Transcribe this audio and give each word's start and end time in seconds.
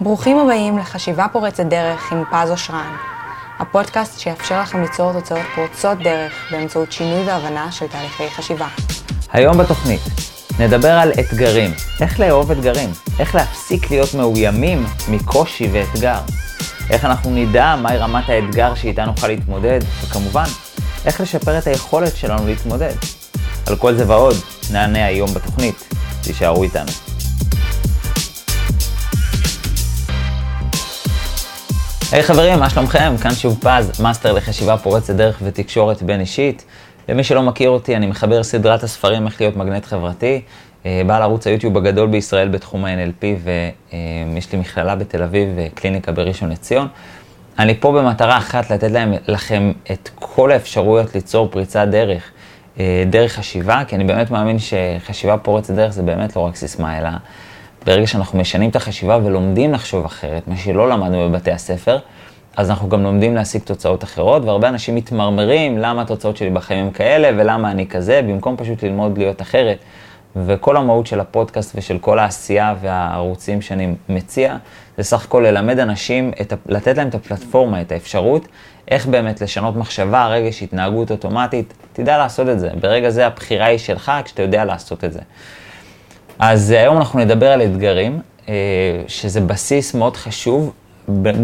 ברוכים 0.00 0.38
הבאים 0.38 0.78
לחשיבה 0.78 1.26
פורצת 1.32 1.64
דרך 1.64 2.12
עם 2.12 2.24
פז 2.30 2.50
אושרן, 2.50 2.96
הפודקאסט 3.58 4.20
שיאפשר 4.20 4.60
לכם 4.60 4.82
ליצור 4.82 5.12
תוצאות 5.12 5.46
פורצות 5.54 5.98
דרך 5.98 6.32
באמצעות 6.50 6.92
שינוי 6.92 7.24
והבנה 7.24 7.72
של 7.72 7.86
תהליכי 7.86 8.30
חשיבה. 8.30 8.66
היום 9.32 9.58
בתוכנית 9.58 10.00
נדבר 10.58 10.90
על 10.90 11.12
אתגרים, 11.20 11.70
איך 12.00 12.20
לאהוב 12.20 12.50
אתגרים, 12.50 12.90
איך 13.18 13.34
להפסיק 13.34 13.90
להיות 13.90 14.14
מאוימים 14.14 14.86
מקושי 15.08 15.68
ואתגר, 15.72 16.20
איך 16.90 17.04
אנחנו 17.04 17.30
נדע 17.30 17.76
מהי 17.76 17.98
רמת 17.98 18.28
האתגר 18.28 18.74
שאיתה 18.74 19.04
נוכל 19.04 19.28
להתמודד, 19.28 19.80
וכמובן, 20.02 20.46
איך 21.06 21.20
לשפר 21.20 21.58
את 21.58 21.66
היכולת 21.66 22.16
שלנו 22.16 22.46
להתמודד. 22.46 22.94
על 23.66 23.76
כל 23.76 23.94
זה 23.94 24.08
ועוד 24.08 24.36
נענה 24.72 25.06
היום 25.06 25.34
בתוכנית, 25.34 25.88
תישארו 26.22 26.62
איתנו. 26.62 27.07
היי, 32.12 32.24
חברים, 32.24 32.58
מה 32.58 32.70
שלומכם? 32.70 33.14
כאן 33.22 33.30
שוב 33.30 33.58
פז, 33.60 34.00
מאסטר 34.00 34.32
לחשיבה 34.32 34.76
פורצת 34.76 35.14
דרך 35.14 35.38
ותקשורת 35.42 36.02
בין 36.02 36.20
אישית. 36.20 36.64
למי 37.08 37.24
שלא 37.24 37.42
מכיר 37.42 37.70
אותי, 37.70 37.96
אני 37.96 38.06
מחבר 38.06 38.42
סדרת 38.42 38.82
הספרים 38.82 39.26
איך 39.26 39.40
להיות 39.40 39.56
מגנט 39.56 39.84
חברתי, 39.84 40.40
אה, 40.86 41.02
בעל 41.06 41.22
ערוץ 41.22 41.46
היוטיוב 41.46 41.76
הגדול 41.76 42.08
בישראל 42.08 42.48
בתחום 42.48 42.84
ה-NLP, 42.84 43.24
ויש 44.32 44.52
לי 44.52 44.58
מכללה 44.58 44.96
בתל 44.96 45.22
אביב 45.22 45.48
וקליניקה 45.56 46.12
בראשון 46.12 46.50
לציון. 46.50 46.88
אני 47.58 47.80
פה 47.80 47.92
במטרה 47.92 48.38
אחת, 48.38 48.70
לתת 48.70 48.90
להם, 48.90 49.14
לכם 49.26 49.72
את 49.92 50.10
כל 50.14 50.52
האפשרויות 50.52 51.14
ליצור 51.14 51.48
פריצת 51.50 51.88
דרך, 51.90 52.30
אה, 52.80 53.04
דרך 53.10 53.32
חשיבה, 53.32 53.82
כי 53.88 53.96
אני 53.96 54.04
באמת 54.04 54.30
מאמין 54.30 54.56
שחשיבה 54.58 55.36
פורצת 55.36 55.74
דרך 55.74 55.92
זה 55.92 56.02
באמת 56.02 56.36
לא 56.36 56.40
רק 56.40 56.56
סיסמה, 56.56 56.98
אלא 56.98 57.08
ברגע 57.88 58.06
שאנחנו 58.06 58.38
משנים 58.38 58.70
את 58.70 58.76
החשיבה 58.76 59.18
ולומדים 59.24 59.72
לחשוב 59.72 60.04
אחרת, 60.04 60.48
מה 60.48 60.56
שלא 60.56 60.88
למדנו 60.88 61.28
בבתי 61.28 61.50
הספר, 61.50 61.98
אז 62.56 62.70
אנחנו 62.70 62.88
גם 62.88 63.02
לומדים 63.02 63.34
להשיג 63.34 63.62
תוצאות 63.62 64.04
אחרות, 64.04 64.44
והרבה 64.44 64.68
אנשים 64.68 64.94
מתמרמרים 64.94 65.78
למה 65.78 66.02
התוצאות 66.02 66.36
שלי 66.36 66.50
בחיים 66.50 66.84
הם 66.84 66.90
כאלה 66.90 67.30
ולמה 67.36 67.70
אני 67.70 67.86
כזה, 67.86 68.22
במקום 68.22 68.56
פשוט 68.56 68.82
ללמוד 68.82 69.18
להיות 69.18 69.42
אחרת. 69.42 69.78
וכל 70.36 70.76
המהות 70.76 71.06
של 71.06 71.20
הפודקאסט 71.20 71.72
ושל 71.78 71.98
כל 71.98 72.18
העשייה 72.18 72.74
והערוצים 72.80 73.62
שאני 73.62 73.94
מציע, 74.08 74.56
זה 74.96 75.02
סך 75.02 75.24
הכל 75.24 75.44
ללמד 75.46 75.78
אנשים, 75.78 76.32
את, 76.40 76.52
לתת 76.66 76.96
להם 76.96 77.08
את 77.08 77.14
הפלטפורמה, 77.14 77.80
את 77.80 77.92
האפשרות, 77.92 78.48
איך 78.90 79.06
באמת 79.06 79.40
לשנות 79.40 79.76
מחשבה, 79.76 80.26
רגש, 80.26 80.62
התנהגות 80.62 81.10
אוטומטית, 81.10 81.74
תדע 81.92 82.18
לעשות 82.18 82.48
את 82.48 82.60
זה. 82.60 82.70
ברגע 82.80 83.10
זה 83.10 83.26
הבחירה 83.26 83.66
היא 83.66 83.78
שלך 83.78 84.12
כשאתה 84.24 84.42
יודע 84.42 84.64
לעשות 84.64 85.04
את 85.04 85.12
זה. 85.12 85.20
אז 86.38 86.70
היום 86.70 86.96
אנחנו 86.96 87.18
נדבר 87.18 87.52
על 87.52 87.62
אתגרים, 87.62 88.20
אה, 88.48 88.54
שזה 89.08 89.40
בסיס 89.40 89.94
מאוד 89.94 90.16
חשוב, 90.16 90.72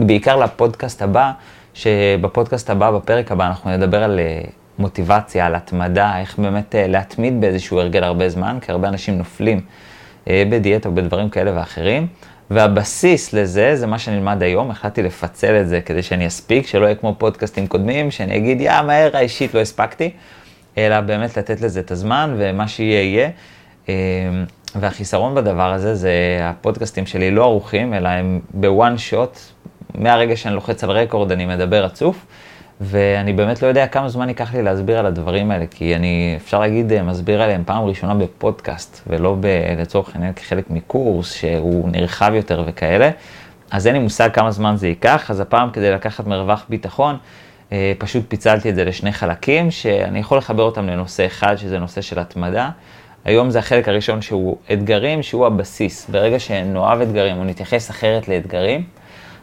בעיקר 0.07 0.37
לפודקאסט 0.37 1.03
הבא, 1.03 1.33
שבפודקאסט 1.75 2.71
הבא, 2.71 2.91
בפרק 2.91 3.33
הבא, 3.33 3.47
אנחנו 3.47 3.71
נדבר 3.71 4.03
על 4.03 4.19
אה, 4.19 4.41
מוטיבציה, 4.79 5.47
על 5.47 5.55
התמדה, 5.55 6.21
איך 6.21 6.39
באמת 6.39 6.75
אה, 6.75 6.87
להתמיד 6.87 7.41
באיזשהו 7.41 7.81
הרגל 7.81 8.05
הרבה 8.05 8.29
זמן, 8.29 8.59
כי 8.61 8.73
הרבה 8.73 8.89
אנשים 8.89 9.19
נופלים 9.19 9.61
בדיאטה 10.27 10.89
או 10.89 10.95
בדברים 10.95 11.29
כאלה 11.29 11.59
ואחרים. 11.59 12.07
והבסיס 12.51 13.33
לזה, 13.33 13.77
זה 13.77 13.87
מה 13.87 13.99
שנלמד 13.99 14.43
היום, 14.43 14.71
החלטתי 14.71 15.03
לפצל 15.03 15.61
את 15.61 15.69
זה 15.69 15.81
כדי 15.81 16.03
שאני 16.03 16.27
אספיק, 16.27 16.67
שלא 16.67 16.85
יהיה 16.85 16.95
כמו 16.95 17.15
פודקאסטים 17.19 17.67
קודמים, 17.67 18.11
שאני 18.11 18.37
אגיד, 18.37 18.61
יא, 18.61 18.83
מהר 18.83 19.17
האישית 19.17 19.55
לא 19.55 19.61
הספקתי, 19.61 20.11
אלא 20.79 21.01
באמת 21.01 21.37
לתת 21.37 21.61
לזה 21.61 21.81
את 21.81 21.91
הזמן, 21.91 22.35
ומה 22.39 22.69
שיהיה 22.69 23.03
יהיה. 23.03 23.31
והחיסרון 24.81 25.35
בדבר 25.35 25.73
הזה 25.73 25.95
זה 25.95 26.13
הפודקאסטים 26.43 27.07
שלי 27.07 27.31
לא 27.31 27.43
ערוכים, 27.43 27.95
אלא 27.95 28.09
הם 28.09 28.41
בוואן 28.55 28.99
שוט, 28.99 29.39
מהרגע 29.95 30.37
שאני 30.37 30.55
לוחץ 30.55 30.85
על 30.85 30.91
רקורד 30.91 31.33
אני 31.33 31.47
מדבר 31.47 31.85
רצוף, 31.85 32.27
ואני 32.81 33.33
באמת 33.33 33.63
לא 33.63 33.67
יודע 33.67 33.87
כמה 33.87 34.09
זמן 34.09 34.29
ייקח 34.29 34.55
לי 34.55 34.63
להסביר 34.63 34.99
על 34.99 35.07
הדברים 35.07 35.51
האלה, 35.51 35.65
כי 35.71 35.97
אני, 35.97 36.35
אפשר 36.45 36.61
להגיד, 36.61 37.03
מסביר 37.03 37.43
עליהם 37.43 37.63
פעם 37.67 37.85
ראשונה 37.85 38.15
בפודקאסט, 38.15 39.01
ולא 39.07 39.37
ב, 39.41 39.47
לצורך 39.79 40.15
העניין 40.15 40.33
כחלק 40.33 40.71
מקורס 40.71 41.33
שהוא 41.33 41.89
נרחב 41.89 42.33
יותר 42.35 42.65
וכאלה, 42.67 43.11
אז 43.71 43.87
אין 43.87 43.95
לי 43.95 44.03
מושג 44.03 44.29
כמה 44.33 44.51
זמן 44.51 44.77
זה 44.77 44.89
ייקח, 44.89 45.31
אז 45.31 45.41
הפעם 45.41 45.71
כדי 45.71 45.91
לקחת 45.91 46.27
מרווח 46.27 46.65
ביטחון, 46.69 47.17
אה, 47.73 47.93
פשוט 47.99 48.25
פיצלתי 48.29 48.71
את 48.71 48.75
זה 48.75 48.85
לשני 48.85 49.13
חלקים, 49.13 49.71
שאני 49.71 50.19
יכול 50.19 50.39
לחבר 50.39 50.63
אותם 50.63 50.87
לנושא 50.87 51.27
אחד, 51.27 51.57
שזה 51.57 51.79
נושא 51.79 52.01
של 52.01 52.19
התמדה. 52.19 52.71
היום 53.25 53.51
זה 53.51 53.59
החלק 53.59 53.89
הראשון 53.89 54.23
שהוא 54.23 54.57
אתגרים, 54.73 55.23
שהוא 55.23 55.47
הבסיס. 55.47 56.07
ברגע 56.11 56.39
שנאהב 56.39 57.01
אתגרים 57.01 57.39
או 57.39 57.45
נתייחס 57.45 57.91
אחרת 57.91 58.29
לאתגרים, 58.29 58.85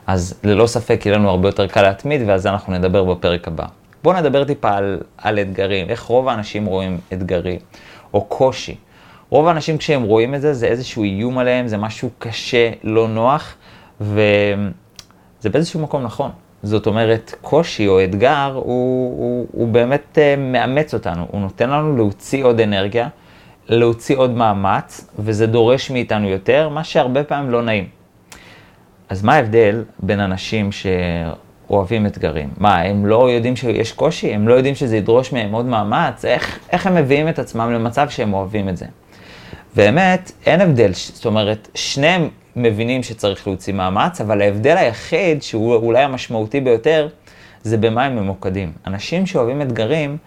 אז 0.07 0.39
ללא 0.43 0.67
ספק 0.67 1.05
יהיה 1.05 1.17
לנו 1.17 1.29
הרבה 1.29 1.47
יותר 1.47 1.67
קל 1.67 1.81
להתמיד, 1.81 2.21
ועל 2.25 2.37
זה 2.37 2.49
אנחנו 2.49 2.73
נדבר 2.73 3.03
בפרק 3.03 3.47
הבא. 3.47 3.65
בואו 4.03 4.17
נדבר 4.17 4.43
טיפה 4.43 4.71
על, 4.71 5.01
על 5.17 5.39
אתגרים, 5.39 5.89
איך 5.89 6.01
רוב 6.01 6.27
האנשים 6.27 6.65
רואים 6.65 6.97
אתגרים, 7.13 7.59
או 8.13 8.21
קושי. 8.21 8.75
רוב 9.29 9.47
האנשים 9.47 9.77
כשהם 9.77 10.03
רואים 10.03 10.35
את 10.35 10.41
זה, 10.41 10.53
זה 10.53 10.67
איזשהו 10.67 11.03
איום 11.03 11.37
עליהם, 11.37 11.67
זה 11.67 11.77
משהו 11.77 12.09
קשה, 12.19 12.69
לא 12.83 13.07
נוח, 13.07 13.55
וזה 14.01 15.49
באיזשהו 15.51 15.79
מקום 15.79 16.03
נכון. 16.03 16.31
זאת 16.63 16.87
אומרת, 16.87 17.35
קושי 17.41 17.87
או 17.87 18.03
אתגר, 18.03 18.51
הוא, 18.53 18.63
הוא, 19.19 19.47
הוא 19.51 19.67
באמת 19.67 20.17
uh, 20.17 20.39
מאמץ 20.39 20.93
אותנו, 20.93 21.25
הוא 21.31 21.41
נותן 21.41 21.69
לנו 21.69 21.97
להוציא 21.97 22.45
עוד 22.45 22.59
אנרגיה, 22.59 23.07
להוציא 23.71 24.17
עוד 24.17 24.31
מאמץ, 24.31 25.07
וזה 25.19 25.47
דורש 25.47 25.91
מאיתנו 25.91 26.29
יותר, 26.29 26.69
מה 26.69 26.83
שהרבה 26.83 27.23
פעמים 27.23 27.49
לא 27.49 27.61
נעים. 27.61 27.87
אז 29.09 29.23
מה 29.23 29.35
ההבדל 29.35 29.83
בין 29.99 30.19
אנשים 30.19 30.69
שאוהבים 30.71 32.05
אתגרים? 32.05 32.49
מה, 32.57 32.81
הם 32.81 33.05
לא 33.05 33.31
יודעים 33.31 33.55
שיש 33.55 33.91
קושי? 33.91 34.33
הם 34.33 34.47
לא 34.47 34.53
יודעים 34.53 34.75
שזה 34.75 34.97
ידרוש 34.97 35.33
מהם 35.33 35.51
עוד 35.51 35.65
מאמץ? 35.65 36.25
איך, 36.25 36.59
איך 36.71 36.87
הם 36.87 36.95
מביאים 36.95 37.29
את 37.29 37.39
עצמם 37.39 37.71
למצב 37.71 38.09
שהם 38.09 38.33
אוהבים 38.33 38.69
את 38.69 38.77
זה? 38.77 38.85
באמת, 39.75 40.31
אין 40.45 40.61
הבדל, 40.61 40.91
זאת 40.93 41.25
אומרת, 41.25 41.67
שניהם 41.75 42.29
מבינים 42.55 43.03
שצריך 43.03 43.47
להוציא 43.47 43.73
מאמץ, 43.73 44.21
אבל 44.21 44.41
ההבדל 44.41 44.77
היחיד, 44.77 45.43
שהוא 45.43 45.75
אולי 45.75 46.03
המשמעותי 46.03 46.61
ביותר, 46.61 47.07
זה 47.63 47.77
במה 47.77 48.05
הם 48.05 48.15
ממוקדים. 48.15 48.71
אנשים 48.87 49.25
שאוהבים 49.25 49.61
אתגרים, 49.61 50.17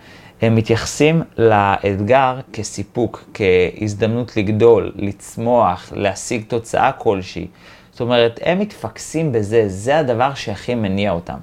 הם 0.43 0.55
מתייחסים 0.55 1.22
לאתגר 1.39 2.41
כסיפוק, 2.53 3.25
כהזדמנות 3.34 4.37
לגדול, 4.37 4.93
לצמוח, 4.97 5.93
להשיג 5.97 6.43
תוצאה 6.49 6.93
כלשהי. 6.93 7.47
זאת 7.91 8.00
אומרת, 8.00 8.41
הם 8.43 8.59
מתפקסים 8.59 9.33
בזה, 9.33 9.65
זה 9.67 9.99
הדבר 9.99 10.34
שהכי 10.34 10.75
מניע 10.75 11.11
אותם. 11.11 11.37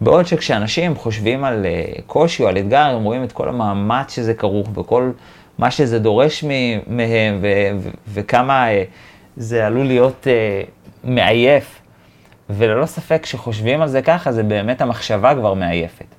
בעוד 0.00 0.26
שכשאנשים 0.26 0.94
חושבים 0.94 1.44
על 1.44 1.66
אה, 1.66 1.84
קושי 2.06 2.42
או 2.42 2.48
על 2.48 2.58
אתגר, 2.58 2.78
הם 2.96 3.04
רואים 3.04 3.24
את 3.24 3.32
כל 3.32 3.48
המאמץ 3.48 4.14
שזה 4.14 4.34
כרוך 4.34 4.68
וכל 4.74 5.10
מה 5.58 5.70
שזה 5.70 5.98
דורש 5.98 6.44
מהם 6.86 7.44
וכמה 8.12 8.70
אה, 8.70 8.84
זה 9.36 9.66
עלול 9.66 9.86
להיות 9.86 10.26
אה, 10.26 10.62
מעייף. 11.04 11.80
וללא 12.50 12.86
ספק, 12.86 13.22
כשחושבים 13.22 13.82
על 13.82 13.88
זה 13.88 14.02
ככה, 14.02 14.32
זה 14.32 14.42
באמת 14.42 14.80
המחשבה 14.80 15.34
כבר 15.34 15.54
מעייפת. 15.54 16.13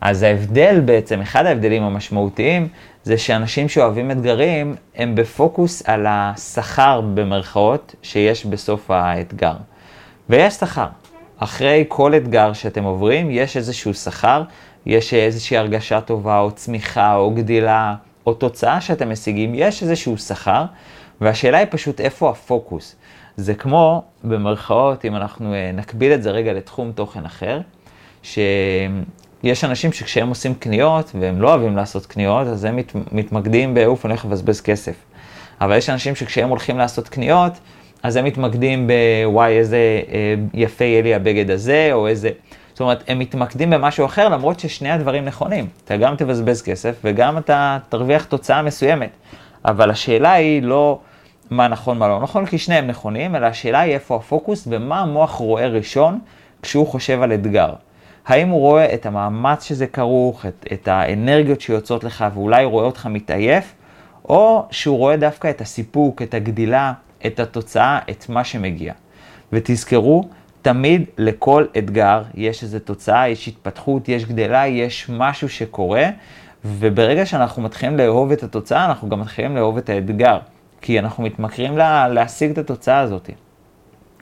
אז 0.00 0.22
ההבדל 0.22 0.80
בעצם, 0.84 1.20
אחד 1.20 1.46
ההבדלים 1.46 1.82
המשמעותיים, 1.82 2.68
זה 3.04 3.18
שאנשים 3.18 3.68
שאוהבים 3.68 4.10
אתגרים, 4.10 4.74
הם 4.96 5.14
בפוקוס 5.14 5.82
על 5.88 6.06
השכר 6.08 7.00
במרכאות 7.14 7.94
שיש 8.02 8.46
בסוף 8.46 8.90
האתגר. 8.90 9.54
ויש 10.28 10.54
שכר. 10.54 10.86
אחרי 11.38 11.84
כל 11.88 12.14
אתגר 12.14 12.52
שאתם 12.52 12.84
עוברים, 12.84 13.30
יש 13.30 13.56
איזשהו 13.56 13.94
שכר, 13.94 14.42
יש 14.86 15.14
איזושהי 15.14 15.56
הרגשה 15.56 16.00
טובה, 16.00 16.40
או 16.40 16.50
צמיחה, 16.50 17.14
או 17.14 17.30
גדילה, 17.30 17.94
או 18.26 18.34
תוצאה 18.34 18.80
שאתם 18.80 19.12
משיגים, 19.12 19.52
יש 19.54 19.82
איזשהו 19.82 20.18
שכר, 20.18 20.64
והשאלה 21.20 21.58
היא 21.58 21.66
פשוט 21.70 22.00
איפה 22.00 22.30
הפוקוס. 22.30 22.96
זה 23.36 23.54
כמו, 23.54 24.02
במרכאות, 24.24 25.04
אם 25.04 25.16
אנחנו 25.16 25.54
אה, 25.54 25.70
נקביל 25.74 26.12
את 26.12 26.22
זה 26.22 26.30
רגע 26.30 26.52
לתחום 26.52 26.92
תוכן 26.92 27.24
אחר, 27.24 27.60
ש... 28.22 28.38
יש 29.42 29.64
אנשים 29.64 29.92
שכשהם 29.92 30.28
עושים 30.28 30.54
קניות, 30.54 31.12
והם 31.20 31.42
לא 31.42 31.48
אוהבים 31.48 31.76
לעשות 31.76 32.06
קניות, 32.06 32.46
אז 32.46 32.64
הם 32.64 32.76
מת, 32.76 32.92
מתמקדים 33.12 33.74
באוף, 33.74 34.06
אני 34.06 34.12
הולך 34.12 34.24
לבזבז 34.24 34.60
כסף. 34.60 34.94
אבל 35.60 35.76
יש 35.76 35.90
אנשים 35.90 36.14
שכשהם 36.14 36.48
הולכים 36.48 36.78
לעשות 36.78 37.08
קניות, 37.08 37.52
אז 38.02 38.16
הם 38.16 38.24
מתמקדים 38.24 38.88
בוואי, 39.26 39.58
איזה 39.58 39.76
אה, 40.12 40.34
יפה 40.54 40.84
יהיה 40.84 41.02
לי 41.02 41.14
הבגד 41.14 41.50
הזה, 41.50 41.88
או 41.92 42.08
איזה... 42.08 42.30
זאת 42.72 42.80
אומרת, 42.80 43.04
הם 43.08 43.18
מתמקדים 43.18 43.70
במשהו 43.70 44.06
אחר, 44.06 44.28
למרות 44.28 44.60
ששני 44.60 44.90
הדברים 44.90 45.24
נכונים. 45.24 45.68
אתה 45.84 45.96
גם 45.96 46.16
תבזבז 46.16 46.62
כסף, 46.62 46.94
וגם 47.04 47.38
אתה 47.38 47.78
תרוויח 47.88 48.24
תוצאה 48.24 48.62
מסוימת. 48.62 49.10
אבל 49.64 49.90
השאלה 49.90 50.32
היא 50.32 50.62
לא 50.62 50.98
מה 51.50 51.68
נכון, 51.68 51.98
מה 51.98 52.08
לא 52.08 52.20
נכון, 52.20 52.46
כי 52.46 52.58
שניהם 52.58 52.86
נכונים, 52.86 53.36
אלא 53.36 53.46
השאלה 53.46 53.80
היא 53.80 53.94
איפה 53.94 54.16
הפוקוס 54.16 54.68
ומה 54.70 55.00
המוח 55.00 55.30
רואה 55.30 55.68
ראשון 55.68 56.18
כשהוא 56.62 56.86
חושב 56.86 57.22
על 57.22 57.32
אתגר. 57.32 57.72
האם 58.28 58.48
הוא 58.48 58.60
רואה 58.60 58.94
את 58.94 59.06
המאמץ 59.06 59.64
שזה 59.64 59.86
כרוך, 59.86 60.46
את, 60.46 60.66
את 60.72 60.88
האנרגיות 60.88 61.60
שיוצאות 61.60 62.04
לך 62.04 62.24
ואולי 62.34 62.64
רואה 62.64 62.84
אותך 62.84 63.06
מתעייף, 63.06 63.74
או 64.28 64.66
שהוא 64.70 64.98
רואה 64.98 65.16
דווקא 65.16 65.50
את 65.50 65.60
הסיפוק, 65.60 66.22
את 66.22 66.34
הגדילה, 66.34 66.92
את 67.26 67.40
התוצאה, 67.40 67.98
את 68.10 68.28
מה 68.28 68.44
שמגיע. 68.44 68.92
ותזכרו, 69.52 70.28
תמיד 70.62 71.04
לכל 71.18 71.66
אתגר 71.78 72.22
יש 72.34 72.62
איזו 72.62 72.78
תוצאה, 72.78 73.28
יש 73.28 73.48
התפתחות, 73.48 74.08
יש 74.08 74.24
גדלה, 74.24 74.66
יש 74.66 75.06
משהו 75.08 75.48
שקורה, 75.48 76.08
וברגע 76.64 77.26
שאנחנו 77.26 77.62
מתחילים 77.62 77.96
לאהוב 77.96 78.32
את 78.32 78.42
התוצאה, 78.42 78.84
אנחנו 78.84 79.08
גם 79.08 79.20
מתחילים 79.20 79.56
לאהוב 79.56 79.76
את 79.76 79.88
האתגר, 79.88 80.38
כי 80.80 80.98
אנחנו 80.98 81.22
מתמכרים 81.22 81.78
לה, 81.78 82.08
להשיג 82.08 82.50
את 82.50 82.58
התוצאה 82.58 82.98
הזאת. 82.98 83.30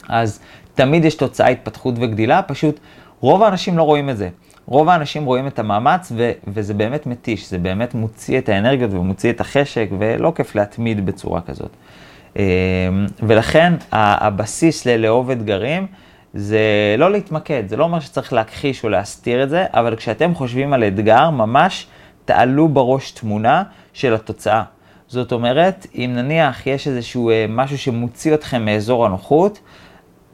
אז 0.09 0.41
תמיד 0.75 1.05
יש 1.05 1.15
תוצאה, 1.15 1.49
התפתחות 1.49 1.95
וגדילה, 1.99 2.43
פשוט 2.43 2.81
רוב 3.27 3.43
האנשים 3.43 3.79
לא 3.79 3.83
רואים 3.83 4.11
את 4.11 4.17
זה. 4.17 4.29
רוב 4.67 4.89
האנשים 4.89 5.25
רואים 5.25 5.47
את 5.47 5.59
המאמץ, 5.59 6.13
ו- 6.17 6.33
וזה 6.49 6.75
באמת 6.75 7.07
מתיש, 7.07 7.51
זה 7.51 7.59
באמת 7.59 7.95
מוציא 7.95 8.39
את 8.39 8.49
האנרגיות 8.49 8.93
ומוציא 8.93 9.31
את 9.31 9.41
החשק, 9.41 9.89
ולא 9.99 10.33
כיף 10.37 10.55
להתמיד 10.55 11.07
בצורה 11.07 11.41
כזאת. 11.41 11.71
אמ, 12.37 12.43
ולכן 13.23 13.73
הבסיס 13.93 14.87
ללאהוב 14.87 15.31
אתגרים 15.31 15.87
זה 16.35 16.61
לא 16.99 17.13
להתמקד, 17.13 17.63
זה 17.69 17.77
לא 17.77 17.85
אומר 17.85 18.01
שצריך 18.01 18.33
להכחיש 18.33 18.85
או 18.85 18.89
להסתיר 18.89 19.43
את 19.43 19.51
זה, 19.51 19.65
אבל 19.71 19.97
כשאתם 19.97 20.35
חושבים 20.35 20.73
על 20.73 20.85
אתגר, 20.85 21.31
ממש 21.31 21.87
תעלו 22.25 22.69
בראש 22.69 23.11
תמונה 23.11 23.63
של 23.93 24.15
התוצאה. 24.15 24.63
זאת 25.09 25.33
אומרת, 25.33 25.87
אם 25.95 26.11
נניח 26.15 26.67
יש 26.67 26.89
איזשהו 26.89 27.31
אה, 27.31 27.47
משהו 27.49 27.79
שמוציא 27.79 28.35
אתכם 28.35 28.65
מאזור 28.65 29.07
הנוחות, 29.07 29.61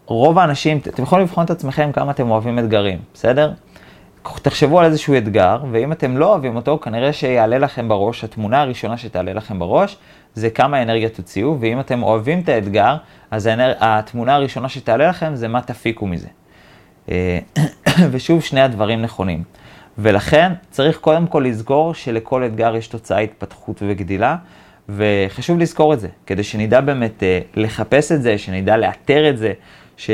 רוב 0.06 0.38
האנשים, 0.38 0.78
אתם 0.78 1.02
יכולים 1.02 1.24
לבחון 1.24 1.44
את 1.44 1.50
עצמכם 1.50 1.92
כמה 1.92 2.10
אתם 2.10 2.30
אוהבים 2.30 2.58
אתגרים, 2.58 2.98
בסדר? 3.14 3.52
תחשבו 4.22 4.80
על 4.80 4.86
איזשהו 4.86 5.16
אתגר, 5.16 5.58
ואם 5.70 5.92
אתם 5.92 6.16
לא 6.16 6.26
אוהבים 6.26 6.56
אותו, 6.56 6.78
כנראה 6.78 7.12
שיעלה 7.12 7.58
לכם 7.58 7.88
בראש, 7.88 8.24
התמונה 8.24 8.60
הראשונה 8.60 8.96
שתעלה 8.96 9.32
לכם 9.32 9.58
בראש, 9.58 9.96
זה 10.34 10.50
כמה 10.50 10.82
אנרגיה 10.82 11.08
תוציאו, 11.08 11.56
ואם 11.60 11.80
אתם 11.80 12.02
אוהבים 12.02 12.40
את 12.40 12.48
האתגר, 12.48 12.96
אז 13.30 13.46
האנר... 13.46 13.74
התמונה 13.80 14.34
הראשונה 14.34 14.68
שתעלה 14.68 15.08
לכם 15.08 15.34
זה 15.34 15.48
מה 15.48 15.60
תפיקו 15.60 16.06
מזה. 16.06 16.28
אה, 17.10 17.38
ושוב, 18.12 18.40
שני 18.40 18.60
הדברים 18.60 19.02
נכונים. 19.02 19.42
ולכן 19.98 20.52
צריך 20.70 20.98
קודם 20.98 21.26
כל 21.26 21.44
לזכור 21.46 21.94
שלכל 21.94 22.44
אתגר 22.44 22.76
יש 22.76 22.88
תוצאה 22.88 23.18
התפתחות 23.18 23.82
וגדילה, 23.86 24.36
וחשוב 24.88 25.58
לזכור 25.58 25.94
את 25.94 26.00
זה, 26.00 26.08
כדי 26.26 26.42
שנדע 26.42 26.80
באמת 26.80 27.22
אה, 27.22 27.38
לחפש 27.54 28.12
את 28.12 28.22
זה, 28.22 28.38
שנדע 28.38 28.76
לאתר 28.76 29.30
את 29.30 29.38
זה, 29.38 29.52
ש... 29.96 30.10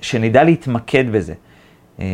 שנדע 0.00 0.44
להתמקד 0.44 1.12
בזה. 1.12 1.34
אה, 2.00 2.06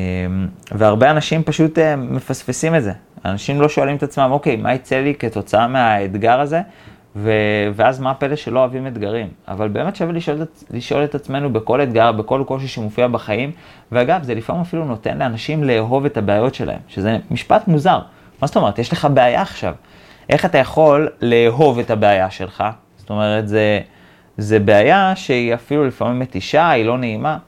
והרבה 0.73 1.11
אנשים 1.11 1.43
פשוט 1.43 1.79
מפספסים 1.97 2.75
את 2.75 2.83
זה. 2.83 2.93
אנשים 3.25 3.61
לא 3.61 3.69
שואלים 3.69 3.97
את 3.97 4.03
עצמם, 4.03 4.29
אוקיי, 4.31 4.57
מה 4.57 4.75
יצא 4.75 4.97
לי 4.97 5.15
כתוצאה 5.15 5.69
מהאתגר 5.69 6.41
הזה? 6.41 6.61
ו... 7.17 7.33
ואז 7.75 8.01
מה 8.01 8.11
הפלא 8.11 8.37
שלא 8.37 8.59
אוהבים 8.59 8.87
אתגרים? 8.87 9.29
אבל 9.49 9.69
באמת 9.69 9.97
שווה 9.97 10.13
לשאול, 10.13 10.39
לשאול 10.71 11.05
את 11.05 11.15
עצמנו 11.15 11.53
בכל 11.53 11.83
אתגר, 11.83 12.13
בכל 12.13 12.43
קושי 12.47 12.69
שמופיע 12.69 13.09
בחיים, 13.09 13.53
ואגב, 13.93 14.23
זה 14.23 14.35
לפעמים 14.35 14.63
אפילו 14.63 14.85
נותן 14.85 15.19
לאנשים 15.19 15.65
לאהוב 15.65 16.05
את 16.05 16.17
הבעיות 16.17 16.55
שלהם, 16.55 16.79
שזה 16.89 17.19
משפט 17.31 17.69
מוזר. 17.69 17.99
מה 18.41 18.47
זאת 18.47 18.57
אומרת? 18.57 18.79
יש 18.79 18.93
לך 18.93 19.09
בעיה 19.15 19.43
עכשיו. 19.43 19.75
איך 20.29 20.45
אתה 20.45 20.59
יכול 20.59 21.09
לאהוב 21.23 21.79
את 21.79 21.91
הבעיה 21.91 22.31
שלך? 22.31 22.65
זאת 22.97 23.11
אומרת, 23.11 23.49
זה, 23.49 23.81
זה 24.39 24.59
בעיה 24.59 25.13
שהיא 25.17 25.55
אפילו 25.55 25.87
לפעמים 25.87 26.19
מתישה, 26.19 26.71
היא 26.71 26.85
לא 26.85 26.99
נעימה, 26.99 27.39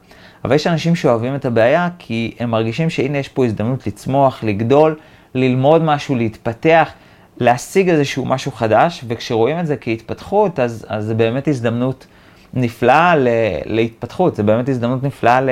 אבל 0.44 0.54
יש 0.54 0.66
אנשים 0.66 0.96
שאוהבים 0.96 1.34
את 1.34 1.44
הבעיה 1.44 1.88
כי 1.98 2.34
הם 2.38 2.50
מרגישים 2.50 2.90
שהנה 2.90 3.18
יש 3.18 3.28
פה 3.28 3.44
הזדמנות 3.44 3.86
לצמוח, 3.86 4.44
לגדול, 4.44 4.98
ללמוד 5.34 5.82
משהו, 5.82 6.14
להתפתח. 6.14 6.92
להשיג 7.40 7.88
איזשהו 7.88 8.24
משהו 8.24 8.52
חדש, 8.52 9.04
וכשרואים 9.08 9.58
את 9.58 9.66
זה 9.66 9.76
כהתפתחות, 9.76 10.60
אז, 10.60 10.86
אז 10.88 11.04
זה 11.04 11.14
באמת 11.14 11.48
הזדמנות 11.48 12.06
נפלאה 12.54 13.16
ל, 13.16 13.28
להתפתחות, 13.64 14.36
זה 14.36 14.42
באמת 14.42 14.68
הזדמנות 14.68 15.02
נפלאה 15.02 15.40
ל, 15.40 15.48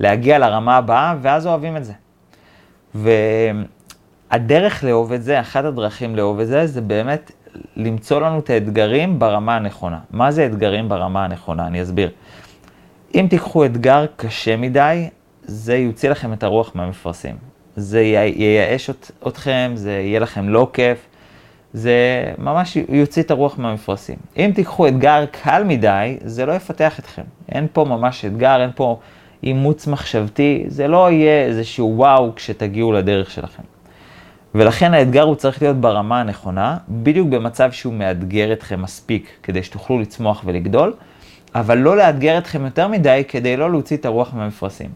להגיע 0.00 0.38
לרמה 0.38 0.76
הבאה, 0.76 1.14
ואז 1.22 1.46
אוהבים 1.46 1.76
את 1.76 1.84
זה. 1.84 1.92
והדרך 4.30 4.84
לאהוב 4.84 5.12
את 5.12 5.22
זה, 5.22 5.40
אחת 5.40 5.64
הדרכים 5.64 6.16
לאהוב 6.16 6.40
את 6.40 6.46
זה, 6.46 6.66
זה 6.66 6.80
באמת 6.80 7.32
למצוא 7.76 8.20
לנו 8.20 8.38
את 8.38 8.50
האתגרים 8.50 9.18
ברמה 9.18 9.56
הנכונה. 9.56 9.98
מה 10.10 10.30
זה 10.30 10.46
אתגרים 10.46 10.88
ברמה 10.88 11.24
הנכונה? 11.24 11.66
אני 11.66 11.82
אסביר. 11.82 12.10
אם 13.14 13.26
תיקחו 13.30 13.64
אתגר 13.64 14.06
קשה 14.16 14.56
מדי, 14.56 15.08
זה 15.42 15.76
יוציא 15.76 16.10
לכם 16.10 16.32
את 16.32 16.42
הרוח 16.42 16.72
מהמפרשים. 16.74 17.36
זה 17.76 18.00
ייאש 18.00 18.90
אתכם, 19.28 19.72
זה 19.74 19.92
יהיה 19.92 20.20
לכם 20.20 20.48
לא 20.48 20.70
כיף, 20.72 21.06
זה 21.72 22.24
ממש 22.38 22.76
יוציא 22.88 23.22
את 23.22 23.30
הרוח 23.30 23.58
מהמפרשים. 23.58 24.16
אם 24.36 24.50
תיקחו 24.54 24.88
אתגר 24.88 25.24
קל 25.30 25.62
מדי, 25.64 26.16
זה 26.24 26.46
לא 26.46 26.52
יפתח 26.52 26.98
אתכם. 26.98 27.22
אין 27.52 27.66
פה 27.72 27.84
ממש 27.84 28.24
אתגר, 28.24 28.62
אין 28.62 28.70
פה 28.74 28.98
אימוץ 29.42 29.86
מחשבתי, 29.86 30.64
זה 30.66 30.88
לא 30.88 31.10
יהיה 31.10 31.44
איזשהו 31.44 31.92
וואו 31.96 32.34
כשתגיעו 32.34 32.92
לדרך 32.92 33.30
שלכם. 33.30 33.62
ולכן 34.54 34.94
האתגר 34.94 35.22
הוא 35.22 35.34
צריך 35.34 35.62
להיות 35.62 35.76
ברמה 35.76 36.20
הנכונה, 36.20 36.76
בדיוק 36.88 37.28
במצב 37.28 37.72
שהוא 37.72 37.94
מאתגר 37.94 38.52
אתכם 38.52 38.82
מספיק 38.82 39.28
כדי 39.42 39.62
שתוכלו 39.62 39.98
לצמוח 39.98 40.42
ולגדול, 40.44 40.94
אבל 41.54 41.78
לא 41.78 41.96
לאתגר 41.96 42.38
אתכם 42.38 42.64
יותר 42.64 42.88
מדי 42.88 43.22
כדי 43.28 43.56
לא 43.56 43.70
להוציא 43.70 43.96
את 43.96 44.04
הרוח 44.04 44.34
מהמפרשים. 44.34 44.90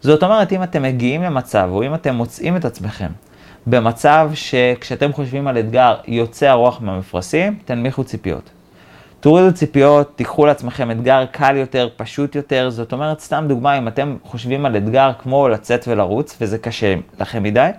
זאת 0.00 0.22
אומרת, 0.22 0.52
אם 0.52 0.62
אתם 0.62 0.82
מגיעים 0.82 1.22
למצב, 1.22 1.68
או 1.72 1.82
אם 1.82 1.94
אתם 1.94 2.14
מוצאים 2.14 2.56
את 2.56 2.64
עצמכם 2.64 3.08
במצב 3.66 4.30
שכשאתם 4.34 5.12
חושבים 5.12 5.46
על 5.46 5.58
אתגר 5.58 5.96
יוצא 6.06 6.46
הרוח 6.46 6.80
מהמפרשים, 6.80 7.58
תנמיכו 7.64 8.04
ציפיות. 8.04 8.50
תורידו 9.20 9.52
ציפיות, 9.54 10.16
תיקחו 10.16 10.46
לעצמכם 10.46 10.90
אתגר 10.90 11.24
קל 11.30 11.56
יותר, 11.56 11.88
פשוט 11.96 12.34
יותר. 12.34 12.70
זאת 12.70 12.92
אומרת, 12.92 13.20
סתם 13.20 13.44
דוגמה, 13.48 13.78
אם 13.78 13.88
אתם 13.88 14.16
חושבים 14.24 14.66
על 14.66 14.76
אתגר 14.76 15.10
כמו 15.18 15.48
לצאת 15.48 15.84
ולרוץ, 15.88 16.36
וזה 16.40 16.58
קשה 16.58 16.94
לכם 17.20 17.42
מדי, 17.42 17.70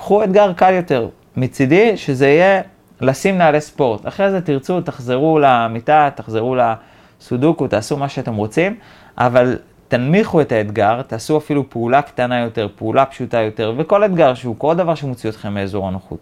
קחו 0.00 0.24
אתגר 0.24 0.52
קל 0.52 0.72
יותר. 0.72 1.08
מצידי, 1.36 1.96
שזה 1.96 2.28
יהיה 2.28 2.60
לשים 3.00 3.38
נעלי 3.38 3.60
ספורט. 3.60 4.08
אחרי 4.08 4.30
זה 4.30 4.40
תרצו, 4.40 4.80
תחזרו 4.80 5.38
למיטה, 5.38 6.08
תחזרו 6.14 6.56
לסודוקו, 6.56 7.68
תעשו 7.68 7.96
מה 7.96 8.08
שאתם 8.08 8.34
רוצים, 8.34 8.76
אבל 9.18 9.58
תנמיכו 9.88 10.40
את 10.40 10.52
האתגר, 10.52 11.02
תעשו 11.02 11.38
אפילו 11.38 11.70
פעולה 11.70 12.02
קטנה 12.02 12.40
יותר, 12.40 12.68
פעולה 12.76 13.06
פשוטה 13.06 13.38
יותר, 13.40 13.74
וכל 13.78 14.04
אתגר 14.04 14.34
שהוא, 14.34 14.54
כל 14.58 14.74
דבר 14.74 14.94
שמוציא 14.94 15.30
אתכם 15.30 15.54
מאזור 15.54 15.88
הנוחות. 15.88 16.18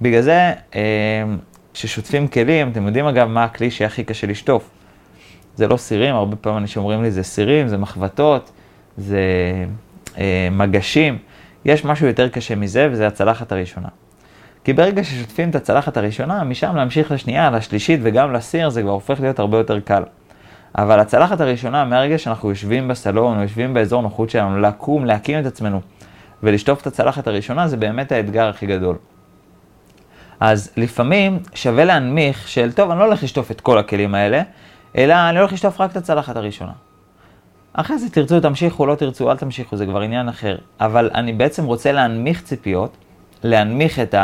בגלל 0.00 0.22
זה, 0.22 0.52
אה, 0.74 0.80
כששוטפים 1.74 2.28
כלים, 2.28 2.70
אתם 2.70 2.86
יודעים 2.86 3.06
אגב 3.06 3.28
מה 3.28 3.44
הכלי 3.44 3.70
שהכי 3.70 4.04
קשה 4.04 4.26
לשטוף. 4.26 4.70
זה 5.56 5.68
לא 5.68 5.76
סירים, 5.76 6.14
הרבה 6.14 6.36
פעמים 6.36 6.58
אנשים 6.58 6.82
אומרים 6.82 7.02
לי 7.02 7.10
זה 7.10 7.22
סירים, 7.22 7.68
זה 7.68 7.76
מחבטות, 7.76 8.50
זה 8.96 9.20
אה, 10.18 10.48
מגשים. 10.50 11.18
יש 11.64 11.84
משהו 11.84 12.06
יותר 12.06 12.28
קשה 12.28 12.54
מזה, 12.54 12.88
וזה 12.90 13.06
הצלחת 13.06 13.52
הראשונה. 13.52 13.88
כי 14.64 14.72
ברגע 14.72 15.04
ששוטפים 15.04 15.50
את 15.50 15.54
הצלחת 15.54 15.96
הראשונה, 15.96 16.44
משם 16.44 16.76
להמשיך 16.76 17.10
לשנייה, 17.12 17.50
לשלישית 17.50 18.00
וגם 18.02 18.32
לסיר, 18.32 18.70
זה 18.70 18.82
כבר 18.82 18.90
הופך 18.90 19.20
להיות 19.20 19.38
הרבה 19.38 19.58
יותר 19.58 19.80
קל. 19.80 20.02
אבל 20.78 21.00
הצלחת 21.00 21.40
הראשונה, 21.40 21.84
מהרגע 21.84 22.18
שאנחנו 22.18 22.50
יושבים 22.50 22.88
בסלון 22.88 23.36
או 23.36 23.42
יושבים 23.42 23.74
באזור 23.74 24.02
נוחות 24.02 24.30
שלנו, 24.30 24.60
לקום, 24.60 25.04
להקים 25.04 25.40
את 25.40 25.46
עצמנו 25.46 25.80
ולשטוף 26.42 26.80
את 26.80 26.86
הצלחת 26.86 27.26
הראשונה, 27.26 27.68
זה 27.68 27.76
באמת 27.76 28.12
האתגר 28.12 28.48
הכי 28.48 28.66
גדול. 28.66 28.96
אז 30.40 30.70
לפעמים 30.76 31.38
שווה 31.54 31.84
להנמיך 31.84 32.48
של, 32.48 32.72
טוב, 32.72 32.90
אני 32.90 32.98
לא 32.98 33.04
הולך 33.04 33.22
לשטוף 33.22 33.50
את 33.50 33.60
כל 33.60 33.78
הכלים 33.78 34.14
האלה, 34.14 34.42
אלא 34.96 35.14
אני 35.14 35.38
הולך 35.38 35.52
לשטוף 35.52 35.80
רק 35.80 35.90
את 35.90 35.96
הצלחת 35.96 36.36
הראשונה. 36.36 36.72
אחרי 37.80 37.98
זה 37.98 38.10
תרצו, 38.10 38.40
תמשיכו, 38.40 38.86
לא 38.86 38.94
תרצו, 38.94 39.30
אל 39.30 39.36
תמשיכו, 39.36 39.76
זה 39.76 39.86
כבר 39.86 40.00
עניין 40.00 40.28
אחר. 40.28 40.56
אבל 40.80 41.10
אני 41.14 41.32
בעצם 41.32 41.64
רוצה 41.64 41.92
להנמיך 41.92 42.42
ציפיות, 42.42 42.96
להנמיך 43.42 43.98
את 43.98 44.14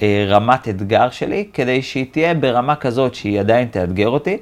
הרמת 0.00 0.68
אתגר 0.68 1.10
שלי, 1.10 1.48
כדי 1.52 1.82
שהיא 1.82 2.06
תהיה 2.10 2.34
ברמה 2.34 2.76
כזאת 2.76 3.14
שהיא 3.14 3.40
עדיין 3.40 3.68
תאתגר 3.68 4.08
אותי, 4.08 4.38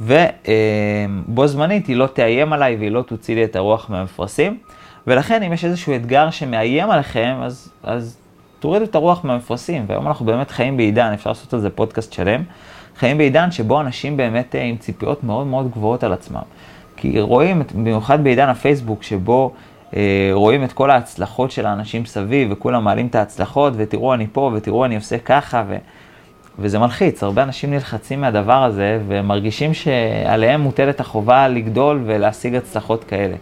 ובו 0.00 1.46
זמנית 1.46 1.86
היא 1.86 1.96
לא 1.96 2.06
תאיים 2.06 2.52
עליי 2.52 2.76
והיא 2.76 2.90
לא 2.90 3.02
תוציא 3.02 3.34
לי 3.34 3.44
את 3.44 3.56
הרוח 3.56 3.90
מהמפרשים. 3.90 4.58
ולכן 5.06 5.42
אם 5.42 5.52
יש 5.52 5.64
איזשהו 5.64 5.96
אתגר 5.96 6.30
שמאיים 6.30 6.90
עליכם, 6.90 7.36
אז, 7.42 7.72
אז 7.82 8.18
תורידו 8.60 8.84
את 8.84 8.94
הרוח 8.94 9.24
מהמפרשים. 9.24 9.84
והיום 9.86 10.06
אנחנו 10.06 10.26
באמת 10.26 10.50
חיים 10.50 10.76
בעידן, 10.76 11.12
אפשר 11.12 11.30
לעשות 11.30 11.54
על 11.54 11.60
זה 11.60 11.70
פודקאסט 11.70 12.12
שלם, 12.12 12.42
חיים 12.96 13.18
בעידן 13.18 13.50
שבו 13.50 13.80
אנשים 13.80 14.16
באמת 14.16 14.54
אה, 14.54 14.62
עם 14.62 14.76
ציפיות 14.76 15.24
מאוד 15.24 15.46
מאוד 15.46 15.70
גבוהות 15.70 16.04
על 16.04 16.12
עצמם. 16.12 16.42
כי 17.00 17.20
רואים, 17.20 17.62
במיוחד 17.74 18.24
בעידן 18.24 18.48
הפייסבוק, 18.48 19.02
שבו 19.02 19.52
אה, 19.96 20.30
רואים 20.32 20.64
את 20.64 20.72
כל 20.72 20.90
ההצלחות 20.90 21.50
של 21.50 21.66
האנשים 21.66 22.06
סביב, 22.06 22.48
וכולם 22.52 22.84
מעלים 22.84 23.06
את 23.06 23.14
ההצלחות, 23.14 23.72
ותראו 23.76 24.14
אני 24.14 24.26
פה, 24.32 24.50
ותראו 24.54 24.84
אני 24.84 24.96
עושה 24.96 25.18
ככה, 25.18 25.64
ו... 25.68 25.76
וזה 26.58 26.78
מלחיץ, 26.78 27.22
הרבה 27.22 27.42
אנשים 27.42 27.70
נלחצים 27.70 28.20
מהדבר 28.20 28.64
הזה 28.64 29.00
ומרגישים 29.08 29.74
שעליהם 29.74 30.60
מוטלת 30.60 31.00
החובה 31.00 31.48
לגדול 31.48 32.02
ולהשיג 32.06 32.54
הצלחות 32.54 33.04
כאלה. 33.04 33.36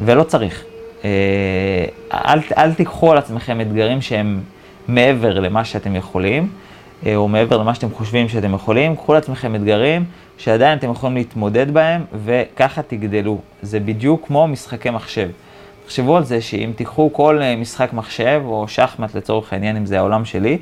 ולא 0.00 0.22
צריך. 0.22 0.64
אה, 1.04 1.10
אל, 2.12 2.38
אל 2.58 2.74
תיקחו 2.74 3.12
על 3.12 3.18
עצמכם 3.18 3.60
אתגרים 3.60 4.00
שהם 4.00 4.40
מעבר 4.88 5.40
למה 5.40 5.64
שאתם 5.64 5.96
יכולים, 5.96 6.48
אה, 7.06 7.16
או 7.16 7.28
מעבר 7.28 7.58
למה 7.58 7.74
שאתם 7.74 7.90
חושבים 7.90 8.28
שאתם 8.28 8.54
יכולים, 8.54 8.96
קחו 8.96 9.14
לעצמכם 9.14 9.54
אתגרים 9.54 10.04
שעדיין 10.38 10.78
אתם 10.78 10.90
יכולים 10.90 11.16
להתמודד 11.16 11.70
בהם, 11.70 12.04
וככה 12.24 12.82
תגדלו. 12.82 13.38
זה 13.62 13.80
בדיוק 13.80 14.26
כמו 14.26 14.48
משחקי 14.48 14.90
מחשב. 14.90 15.30
תחשבו 15.84 16.16
על 16.16 16.24
זה 16.24 16.40
שאם 16.40 16.72
תיקחו 16.76 17.12
כל 17.12 17.42
אה, 17.42 17.56
משחק 17.56 17.92
מחשב, 17.92 18.42
או 18.44 18.68
שחמט 18.68 19.14
לצורך 19.14 19.52
העניין, 19.52 19.76
אם 19.76 19.86
זה 19.86 19.98
העולם 19.98 20.24
שלי, 20.24 20.58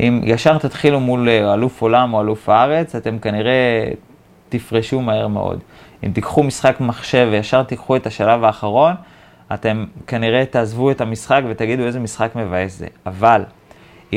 אם 0.00 0.20
ישר 0.24 0.58
תתחילו 0.58 1.00
מול 1.00 1.28
אה, 1.28 1.54
אלוף 1.54 1.82
עולם 1.82 2.14
או 2.14 2.20
אלוף 2.20 2.48
הארץ, 2.48 2.94
אתם 2.94 3.18
כנראה 3.18 3.88
תפרשו 4.48 5.00
מהר 5.00 5.28
מאוד. 5.28 5.60
אם 6.04 6.12
תיקחו 6.12 6.42
משחק 6.42 6.80
מחשב 6.80 7.28
וישר 7.30 7.62
תיקחו 7.62 7.96
את 7.96 8.06
השלב 8.06 8.44
האחרון, 8.44 8.94
אתם 9.54 9.84
כנראה 10.06 10.44
תעזבו 10.44 10.90
את 10.90 11.00
המשחק 11.00 11.42
ותגידו 11.48 11.82
איזה 11.82 12.00
משחק 12.00 12.36
מבאס 12.36 12.78
זה. 12.78 12.86
אבל 13.06 13.42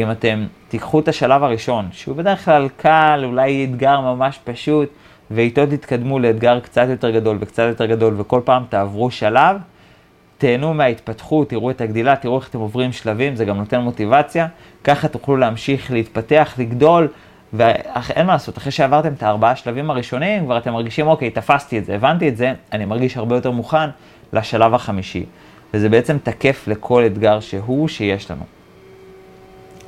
אם 0.04 0.12
אתם 0.12 0.46
תיקחו 0.70 1.00
את 1.00 1.08
השלב 1.08 1.44
הראשון, 1.44 1.88
שהוא 1.92 2.16
בדרך 2.16 2.46
כלל 2.46 2.68
קל, 2.77 3.22
אולי 3.25 3.63
אתגר 3.66 4.01
ממש 4.01 4.39
פשוט, 4.44 4.89
ואיתו 5.32 5.66
תתקדמו 5.66 6.20
לאתגר 6.20 6.60
קצת 6.60 6.86
יותר 6.89 7.12
גדול 7.12 7.38
וקצת 7.39 7.66
יותר 7.70 7.86
גדול, 7.86 8.16
וכל 8.18 8.42
פעם 8.46 8.63
תעברו 8.70 9.12
שלב, 9.12 9.58
תהנו 10.38 10.74
מההתפתחות, 10.74 11.50
תראו 11.50 11.72
את 11.72 11.82
הגדילה, 11.82 12.16
תראו 12.16 12.38
איך 12.38 12.50
אתם 12.50 12.60
עוברים 12.60 12.92
שלבים, 12.92 13.36
זה 13.36 13.46
גם 13.46 13.58
נותן 13.58 13.80
מוטיבציה, 13.80 14.48
ככה 14.84 15.08
תוכלו 15.08 15.38
להמשיך 15.38 15.92
להתפתח, 15.92 16.54
לגדול, 16.58 17.08
ואין 17.54 18.25
מה 18.25 18.34
לעשות, 18.34 18.58
אחרי 18.58 18.72
שעברתם 18.72 19.13
את 19.13 19.24
הארבעה 19.24 19.56
שלבים 19.56 19.89
הראשונים, 19.89 20.46
כבר 20.46 20.58
אתם 20.58 20.74
מרגישים, 20.74 21.08
אוקיי, 21.08 21.30
תפסתי 21.30 21.77
את 21.77 21.86
זה, 21.86 21.96
הבנתי 21.96 22.30
את 22.30 22.38
זה, 22.38 22.54
אני 22.74 22.86
מרגיש 22.86 23.18
הרבה 23.18 23.36
יותר 23.36 23.51
מוכן 23.51 23.89
לשלב 24.34 24.74
החמישי. 24.74 25.25
וזה 25.74 25.89
בעצם 25.89 26.18
תקף 26.24 26.68
לכל 26.68 27.06
אתגר 27.06 27.39
שהוא 27.39 27.88
שיש 27.88 28.32
לנו. 28.32 28.57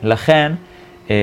לכן, 0.04 0.52
אה, 1.10 1.16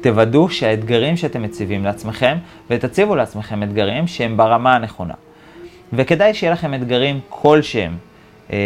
תוודאו 0.00 0.48
שהאתגרים 0.48 1.16
שאתם 1.16 1.42
מציבים 1.42 1.84
לעצמכם, 1.84 2.36
ותציבו 2.70 3.16
לעצמכם 3.16 3.62
אתגרים 3.62 4.06
שהם 4.06 4.36
ברמה 4.36 4.74
הנכונה. 4.74 5.14
וכדאי 5.92 6.34
שיהיה 6.34 6.52
לכם 6.52 6.74
אתגרים 6.74 7.20
כלשהם. 7.28 7.96
אה, 8.52 8.58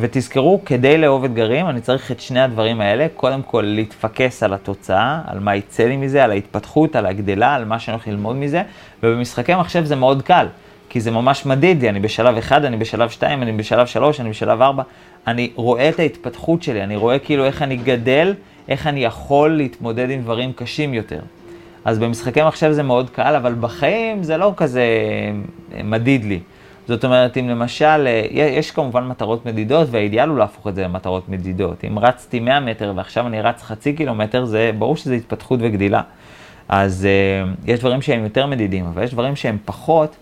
ותזכרו, 0.00 0.60
כדי 0.66 0.98
לאהוב 0.98 1.24
אתגרים, 1.24 1.68
אני 1.68 1.80
צריך 1.80 2.10
את 2.10 2.20
שני 2.20 2.40
הדברים 2.40 2.80
האלה. 2.80 3.06
קודם 3.16 3.42
כל, 3.42 3.62
להתפקס 3.66 4.42
על 4.42 4.54
התוצאה, 4.54 5.20
על 5.26 5.40
מה 5.40 5.56
יצא 5.56 5.84
לי 5.84 5.96
מזה, 5.96 6.24
על 6.24 6.30
ההתפתחות, 6.30 6.96
על 6.96 7.06
הגדלה, 7.06 7.54
על 7.54 7.64
מה 7.64 7.78
שאני 7.78 7.94
הולך 7.94 8.08
ללמוד 8.08 8.36
מזה. 8.36 8.62
ובמשחקי 9.02 9.54
מחשב 9.54 9.84
זה 9.84 9.96
מאוד 9.96 10.22
קל, 10.22 10.46
כי 10.92 11.00
זה 11.00 11.10
ממש 11.10 11.46
מדיד 11.46 11.82
לי, 11.82 11.88
אני 11.88 12.00
בשלב 12.00 12.36
1, 12.36 12.64
אני 12.64 12.76
בשלב 12.76 13.10
2, 13.10 13.42
אני 13.42 13.52
בשלב 13.52 13.86
3, 13.86 14.20
אני 14.20 14.30
בשלב 14.30 14.62
4. 14.62 14.82
אני 15.26 15.50
רואה 15.54 15.88
את 15.88 15.98
ההתפתחות 15.98 16.62
שלי, 16.62 16.82
אני 16.82 16.96
רואה 16.96 17.18
כאילו 17.18 17.44
איך 17.44 17.62
אני 17.62 17.76
גדל, 17.76 18.34
איך 18.68 18.86
אני 18.86 19.04
יכול 19.04 19.56
להתמודד 19.56 20.10
עם 20.10 20.22
דברים 20.22 20.52
קשים 20.52 20.94
יותר. 20.94 21.20
אז 21.84 21.98
במשחקי 21.98 22.42
מחשב 22.42 22.72
זה 22.72 22.82
מאוד 22.82 23.10
קל, 23.10 23.34
אבל 23.36 23.54
בחיים 23.60 24.22
זה 24.22 24.36
לא 24.36 24.52
כזה 24.56 24.84
מדיד 25.84 26.24
לי. 26.24 26.40
זאת 26.88 27.04
אומרת, 27.04 27.36
אם 27.36 27.48
למשל, 27.48 28.06
אה, 28.06 28.26
יש 28.30 28.70
כמובן 28.70 29.06
מטרות 29.06 29.46
מדידות, 29.46 29.88
והאידיאל 29.90 30.28
הוא 30.28 30.38
להפוך 30.38 30.68
את 30.68 30.74
זה 30.74 30.82
למטרות 30.82 31.28
מדידות. 31.28 31.84
אם 31.84 31.98
רצתי 31.98 32.40
100 32.40 32.60
מטר 32.60 32.92
ועכשיו 32.96 33.26
אני 33.26 33.40
רץ 33.40 33.62
חצי 33.62 33.92
קילומטר, 33.92 34.44
זה 34.44 34.70
ברור 34.78 34.96
שזה 34.96 35.14
התפתחות 35.14 35.60
וגדילה. 35.62 36.02
אז 36.68 37.06
uh, 37.06 37.70
יש 37.70 37.80
דברים 37.80 38.02
שהם 38.02 38.24
יותר 38.24 38.46
מדידים, 38.46 38.86
אבל 38.86 39.02
יש 39.02 39.12
דברים 39.12 39.36
שהם 39.36 39.58
פחות. 39.64 40.16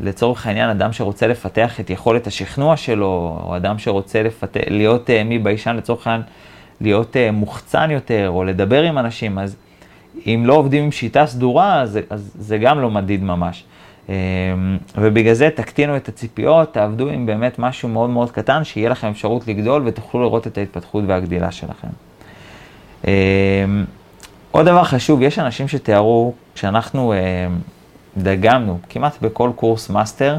לצורך 0.00 0.46
העניין, 0.46 0.70
אדם 0.70 0.92
שרוצה 0.92 1.26
לפתח 1.26 1.80
את 1.80 1.90
יכולת 1.90 2.26
השכנוע 2.26 2.76
שלו, 2.76 3.40
או 3.44 3.56
אדם 3.56 3.78
שרוצה 3.78 4.22
לפתח, 4.22 4.60
להיות 4.66 5.10
uh, 5.10 5.24
מי 5.24 5.38
ביישן, 5.38 5.76
לצורך 5.76 6.06
העניין, 6.06 6.22
להיות 6.80 7.16
uh, 7.16 7.32
מוחצן 7.32 7.90
יותר, 7.90 8.28
או 8.28 8.44
לדבר 8.44 8.82
עם 8.82 8.98
אנשים, 8.98 9.38
אז 9.38 9.56
אם 10.26 10.42
לא 10.46 10.54
עובדים 10.54 10.84
עם 10.84 10.92
שיטה 10.92 11.26
סדורה, 11.26 11.80
אז, 11.80 11.98
אז 12.10 12.32
זה 12.38 12.58
גם 12.58 12.80
לא 12.80 12.90
מדיד 12.90 13.22
ממש. 13.22 13.64
אמ, 14.08 14.14
ובגלל 14.96 15.34
זה 15.34 15.48
תקטינו 15.54 15.96
את 15.96 16.08
הציפיות, 16.08 16.72
תעבדו 16.72 17.08
עם 17.08 17.26
באמת 17.26 17.58
משהו 17.58 17.88
מאוד 17.88 18.10
מאוד 18.10 18.30
קטן, 18.30 18.64
שיהיה 18.64 18.88
לכם 18.88 19.08
אפשרות 19.08 19.48
לגדול 19.48 19.82
ותוכלו 19.86 20.22
לראות 20.22 20.46
את 20.46 20.58
ההתפתחות 20.58 21.04
והגדילה 21.06 21.52
שלכם. 21.52 21.88
אמ, 23.06 23.10
עוד 24.50 24.66
דבר 24.66 24.84
חשוב, 24.84 25.22
יש 25.22 25.38
אנשים 25.38 25.68
שתיארו, 25.68 26.32
כשאנחנו 26.54 27.12
אמ, 27.12 27.18
דגמנו 28.22 28.78
כמעט 28.88 29.22
בכל 29.22 29.50
קורס 29.56 29.90
מאסטר, 29.90 30.36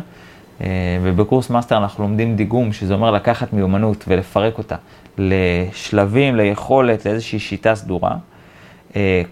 ובקורס 1.02 1.50
מאסטר 1.50 1.78
אנחנו 1.78 2.04
לומדים 2.04 2.36
דיגום, 2.36 2.74
שזה 2.74 2.94
אומר 2.94 3.12
לקחת 3.12 3.54
מיומנות 3.54 4.06
ולפרק 4.08 4.58
אותה 4.58 4.76
לשלבים, 5.18 6.36
ליכולת, 6.36 7.06
לאיזושהי 7.06 7.40
שיטה 7.40 7.76
סדורה. 7.76 8.16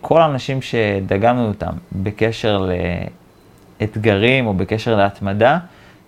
כל 0.02 0.22
האנשים 0.22 0.62
שדגמנו 0.62 1.48
אותם 1.48 1.72
בקשר 1.92 2.70
אתגרים 3.84 4.48
או 4.48 4.54
בקשר 4.54 4.96
להתמדה, 4.96 5.58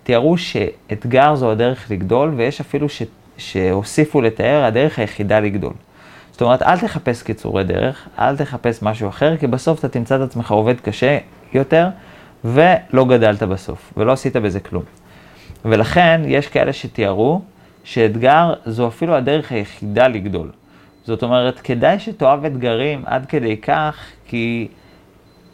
תיארו 0.02 0.38
שאתגר 0.38 1.34
זו 1.34 1.50
הדרך 1.50 1.90
לגדול, 1.90 2.32
ויש 2.36 2.60
אפילו 2.60 2.88
ש... 2.88 3.02
שהוסיפו 3.38 4.20
לתאר 4.20 4.64
הדרך 4.64 4.98
היחידה 4.98 5.40
לגדול. 5.40 5.72
זאת 6.32 6.42
אומרת, 6.42 6.62
אל 6.62 6.78
תחפש 6.78 7.22
קיצורי 7.22 7.64
דרך, 7.64 8.08
אל 8.18 8.36
תחפש 8.36 8.82
משהו 8.82 9.08
אחר, 9.08 9.36
כי 9.36 9.46
בסוף 9.46 9.78
אתה 9.78 9.88
תמצא 9.88 10.16
את 10.16 10.20
עצמך 10.20 10.50
עובד 10.50 10.80
קשה 10.80 11.18
יותר, 11.52 11.88
ולא 12.44 13.04
גדלת 13.04 13.42
בסוף, 13.42 13.92
ולא 13.96 14.12
עשית 14.12 14.36
בזה 14.36 14.60
כלום. 14.60 14.82
ולכן, 15.64 16.20
יש 16.26 16.48
כאלה 16.48 16.72
שתיארו 16.72 17.42
שאתגר 17.84 18.54
זו 18.66 18.88
אפילו 18.88 19.14
הדרך 19.14 19.52
היחידה 19.52 20.08
לגדול. 20.08 20.50
זאת 21.04 21.22
אומרת, 21.22 21.60
כדאי 21.60 21.98
שתאהב 21.98 22.44
אתגרים 22.44 23.02
עד 23.06 23.26
כדי 23.26 23.56
כך, 23.56 23.96
כי 24.26 24.68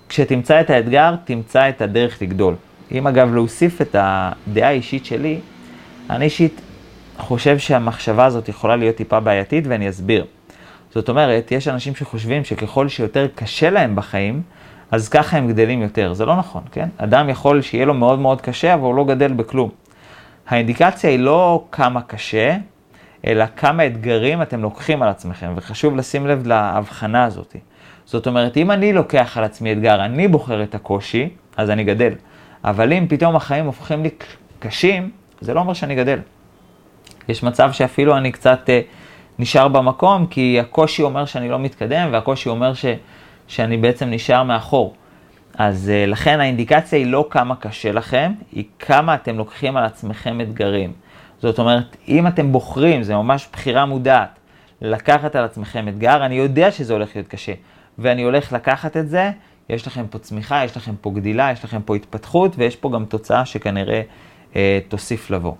כשתמצא 0.08 0.60
את 0.60 0.70
האתגר, 0.70 1.14
תמצא 1.24 1.68
את 1.68 1.80
הדרך 1.80 2.22
לגדול. 2.22 2.54
אם 2.92 3.06
אגב 3.06 3.34
להוסיף 3.34 3.82
את 3.82 3.96
הדעה 3.98 4.68
האישית 4.68 5.04
שלי, 5.06 5.40
אני 6.10 6.24
אישית 6.24 6.60
חושב 7.18 7.58
שהמחשבה 7.58 8.24
הזאת 8.24 8.48
יכולה 8.48 8.76
להיות 8.76 8.96
טיפה 8.96 9.20
בעייתית 9.20 9.66
ואני 9.66 9.88
אסביר. 9.88 10.24
זאת 10.94 11.08
אומרת, 11.08 11.52
יש 11.52 11.68
אנשים 11.68 11.94
שחושבים 11.94 12.44
שככל 12.44 12.88
שיותר 12.88 13.26
קשה 13.34 13.70
להם 13.70 13.96
בחיים, 13.96 14.42
אז 14.90 15.08
ככה 15.08 15.36
הם 15.36 15.48
גדלים 15.48 15.82
יותר. 15.82 16.12
זה 16.12 16.26
לא 16.26 16.36
נכון, 16.36 16.62
כן? 16.72 16.88
אדם 16.96 17.28
יכול 17.28 17.62
שיהיה 17.62 17.86
לו 17.86 17.94
מאוד 17.94 18.18
מאוד 18.18 18.40
קשה, 18.40 18.74
אבל 18.74 18.82
הוא 18.82 18.94
לא 18.94 19.04
גדל 19.04 19.32
בכלום. 19.32 19.70
האינדיקציה 20.48 21.10
היא 21.10 21.18
לא 21.18 21.64
כמה 21.72 22.02
קשה, 22.02 22.56
אלא 23.26 23.44
כמה 23.56 23.86
אתגרים 23.86 24.42
אתם 24.42 24.62
לוקחים 24.62 25.02
על 25.02 25.08
עצמכם, 25.08 25.52
וחשוב 25.56 25.96
לשים 25.96 26.26
לב 26.26 26.46
להבחנה 26.46 27.24
הזאת. 27.24 27.56
זאת 28.04 28.26
אומרת, 28.26 28.56
אם 28.56 28.70
אני 28.70 28.92
לוקח 28.92 29.38
על 29.38 29.44
עצמי 29.44 29.72
אתגר, 29.72 30.04
אני 30.04 30.28
בוחר 30.28 30.62
את 30.62 30.74
הקושי, 30.74 31.28
אז 31.56 31.70
אני 31.70 31.84
גדל. 31.84 32.12
אבל 32.64 32.92
אם 32.92 33.06
פתאום 33.08 33.36
החיים 33.36 33.66
הופכים 33.66 34.02
לי 34.02 34.10
קשים, 34.58 35.10
זה 35.40 35.54
לא 35.54 35.60
אומר 35.60 35.72
שאני 35.72 35.94
גדל. 35.94 36.18
יש 37.28 37.42
מצב 37.42 37.72
שאפילו 37.72 38.16
אני 38.16 38.32
קצת 38.32 38.60
אה, 38.68 38.80
נשאר 39.38 39.68
במקום, 39.68 40.26
כי 40.26 40.60
הקושי 40.60 41.02
אומר 41.02 41.24
שאני 41.24 41.48
לא 41.48 41.58
מתקדם, 41.58 42.08
והקושי 42.12 42.48
אומר 42.48 42.74
ש, 42.74 42.84
שאני 43.48 43.76
בעצם 43.76 44.10
נשאר 44.10 44.42
מאחור. 44.42 44.94
אז 45.54 45.90
אה, 45.90 46.06
לכן 46.06 46.40
האינדיקציה 46.40 46.98
היא 46.98 47.06
לא 47.06 47.26
כמה 47.30 47.56
קשה 47.56 47.92
לכם, 47.92 48.32
היא 48.52 48.64
כמה 48.78 49.14
אתם 49.14 49.38
לוקחים 49.38 49.76
על 49.76 49.84
עצמכם 49.84 50.40
אתגרים. 50.40 50.92
זאת 51.42 51.58
אומרת, 51.58 51.96
אם 52.08 52.26
אתם 52.26 52.52
בוחרים, 52.52 53.02
זה 53.02 53.14
ממש 53.14 53.48
בחירה 53.52 53.86
מודעת, 53.86 54.38
לקחת 54.82 55.36
על 55.36 55.44
עצמכם 55.44 55.88
אתגר, 55.88 56.26
אני 56.26 56.34
יודע 56.34 56.70
שזה 56.70 56.92
הולך 56.92 57.16
להיות 57.16 57.28
קשה. 57.28 57.52
ואני 57.98 58.22
הולך 58.22 58.52
לקחת 58.52 58.96
את 58.96 59.08
זה, 59.08 59.30
יש 59.68 59.86
לכם 59.86 60.06
פה 60.10 60.18
צמיחה, 60.18 60.64
יש 60.64 60.76
לכם 60.76 60.94
פה 61.00 61.10
גדילה, 61.10 61.52
יש 61.52 61.64
לכם 61.64 61.82
פה 61.82 61.96
התפתחות, 61.96 62.52
ויש 62.58 62.76
פה 62.76 62.90
גם 62.90 63.04
תוצאה 63.04 63.44
שכנראה 63.44 64.02
אה, 64.56 64.78
תוסיף 64.88 65.30
לבוא. 65.30 65.54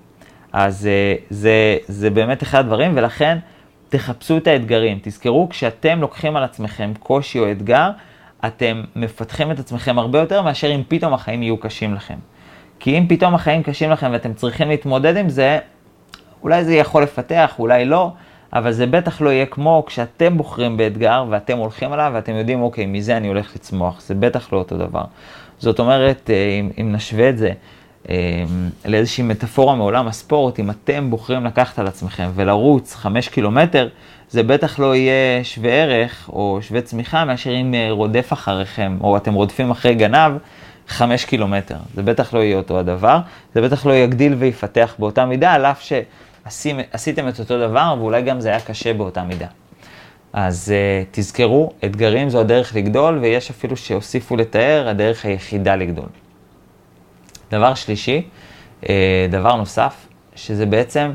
אז 0.53 0.87
אה, 0.87 1.15
זה, 1.31 1.77
זה 1.89 2.11
באמת 2.11 2.43
אחד 2.43 2.59
הדברים, 2.59 2.93
ולכן 2.97 3.39
תחפשו 3.89 4.37
את 4.37 4.47
האתגרים. 4.47 4.99
תזכרו, 5.03 5.49
כשאתם 5.49 6.01
לוקחים 6.01 6.37
על 6.37 6.45
עצמכם 6.45 6.93
קושי 6.99 7.39
או 7.39 7.51
אתגר, 7.51 7.91
אתם 8.47 8.83
מפתחים 8.97 9.51
את 9.51 9.59
עצמכם 9.59 9.99
הרבה 9.99 10.19
יותר 10.19 10.43
מאשר 10.43 10.75
אם 10.75 10.83
פתאום 10.89 11.15
החיים 11.15 11.43
יהיו 11.43 11.57
קשים 11.57 11.95
לכם. 11.95 12.19
כי 12.81 12.99
אם 12.99 13.07
פתאום 13.09 13.35
החיים 13.35 13.63
קשים 13.63 13.91
לכם 13.91 14.11
ואתם 14.13 14.35
צריכים 14.35 14.69
להתמודד 14.69 15.17
עם 15.17 15.29
זה, 15.29 15.59
אולי 16.43 16.65
זה 16.65 16.75
יכול 16.75 17.03
לפתח, 17.03 17.55
אולי 17.59 17.85
לא, 17.85 18.13
אבל 18.53 18.73
זה 18.73 18.87
בטח 18.87 19.21
לא 19.21 19.31
יהיה 19.31 19.47
כמו 19.47 19.85
כשאתם 19.87 20.37
בוחרים 20.37 20.77
באתגר 20.77 21.25
ואתם 21.31 21.59
הולכים 21.59 21.93
עליו 21.93 22.11
ואתם 22.15 22.33
יודעים, 22.33 22.63
אוקיי, 22.63 22.87
מזה 22.87 23.17
אני 23.17 23.29
הולך 23.29 23.55
לצמוח. 23.55 24.01
זה 24.01 24.15
בטח 24.15 24.53
לא 24.53 24.59
אותו 24.59 24.77
דבר. 24.77 25.05
זאת 25.59 25.79
אומרת, 25.79 26.31
אה, 26.31 26.59
אם, 26.61 26.71
אם 26.81 26.93
נשווה 26.93 27.29
את 27.29 27.39
זה 27.39 27.53
לאיזושהי 28.85 29.25
מטאפורה 29.25 29.75
מעולם 29.75 30.09
הספורט, 30.09 30.61
אם 30.61 30.71
אתם 30.71 31.11
בוחרים 31.11 31.45
לקחת 31.45 31.79
על 31.79 31.87
עצמכם 31.87 32.31
ולרוץ 32.35 32.95
חמש 32.95 33.29
קילומטר, 33.29 33.89
זה 34.31 34.43
בטח 34.43 34.79
לא 34.79 34.97
יהיה 34.97 35.45
שווה 35.45 35.71
ערך 35.71 36.31
או 36.33 36.59
שווה 36.63 36.81
צמיחה 36.81 37.25
מאשר 37.25 37.55
אם 37.55 37.75
אה, 37.75 37.89
רודף 37.91 38.33
אחריכם, 38.33 38.99
או 39.01 39.17
אתם 39.17 39.35
רודפים 39.35 39.71
אחרי 39.71 39.95
גנב 39.95 40.33
חמש 40.89 41.25
קילומטר. 41.25 41.77
זה 41.95 42.03
בטח 42.03 42.35
לא 42.35 42.39
יהיה 42.39 42.57
אותו 42.57 42.79
הדבר, 42.79 43.19
זה 43.55 43.63
בטח 43.63 43.87
לא 43.87 43.93
יגדיל 43.93 44.35
ויפתח 44.35 44.95
באותה 44.99 45.25
מידה, 45.25 45.53
על 45.53 45.67
אף 45.67 45.83
ש... 45.83 45.93
עשיתם 46.93 47.29
את 47.29 47.41
אותו 47.41 47.59
דבר, 47.59 47.95
ואולי 47.99 48.23
גם 48.23 48.41
זה 48.41 48.49
היה 48.49 48.61
קשה 48.61 48.95
באותה 48.95 49.23
מידה. 49.23 49.47
אז 50.33 50.73
uh, 50.75 51.07
תזכרו, 51.11 51.73
אתגרים 51.85 52.31
זו 52.31 52.41
הדרך 52.41 52.77
לגדול, 52.77 53.19
ויש 53.19 53.51
אפילו 53.51 53.77
שהוסיפו 53.77 54.37
לתאר, 54.37 54.89
הדרך 54.89 55.25
היחידה 55.25 55.77
לגדול. 55.77 56.09
דבר 57.51 57.75
שלישי, 57.75 58.23
uh, 58.83 58.87
דבר 59.31 59.57
נוסף, 59.57 60.07
שזה 60.35 60.67
בעצם, 60.67 61.13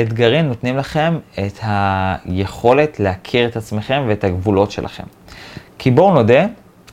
אתגרים 0.00 0.46
נותנים 0.46 0.76
לכם 0.76 1.18
את 1.32 1.58
היכולת 1.62 3.00
להכיר 3.00 3.48
את 3.48 3.56
עצמכם 3.56 4.04
ואת 4.08 4.24
הגבולות 4.24 4.70
שלכם. 4.70 5.04
כי 5.78 5.90
בואו 5.90 6.14
נודה, 6.14 6.46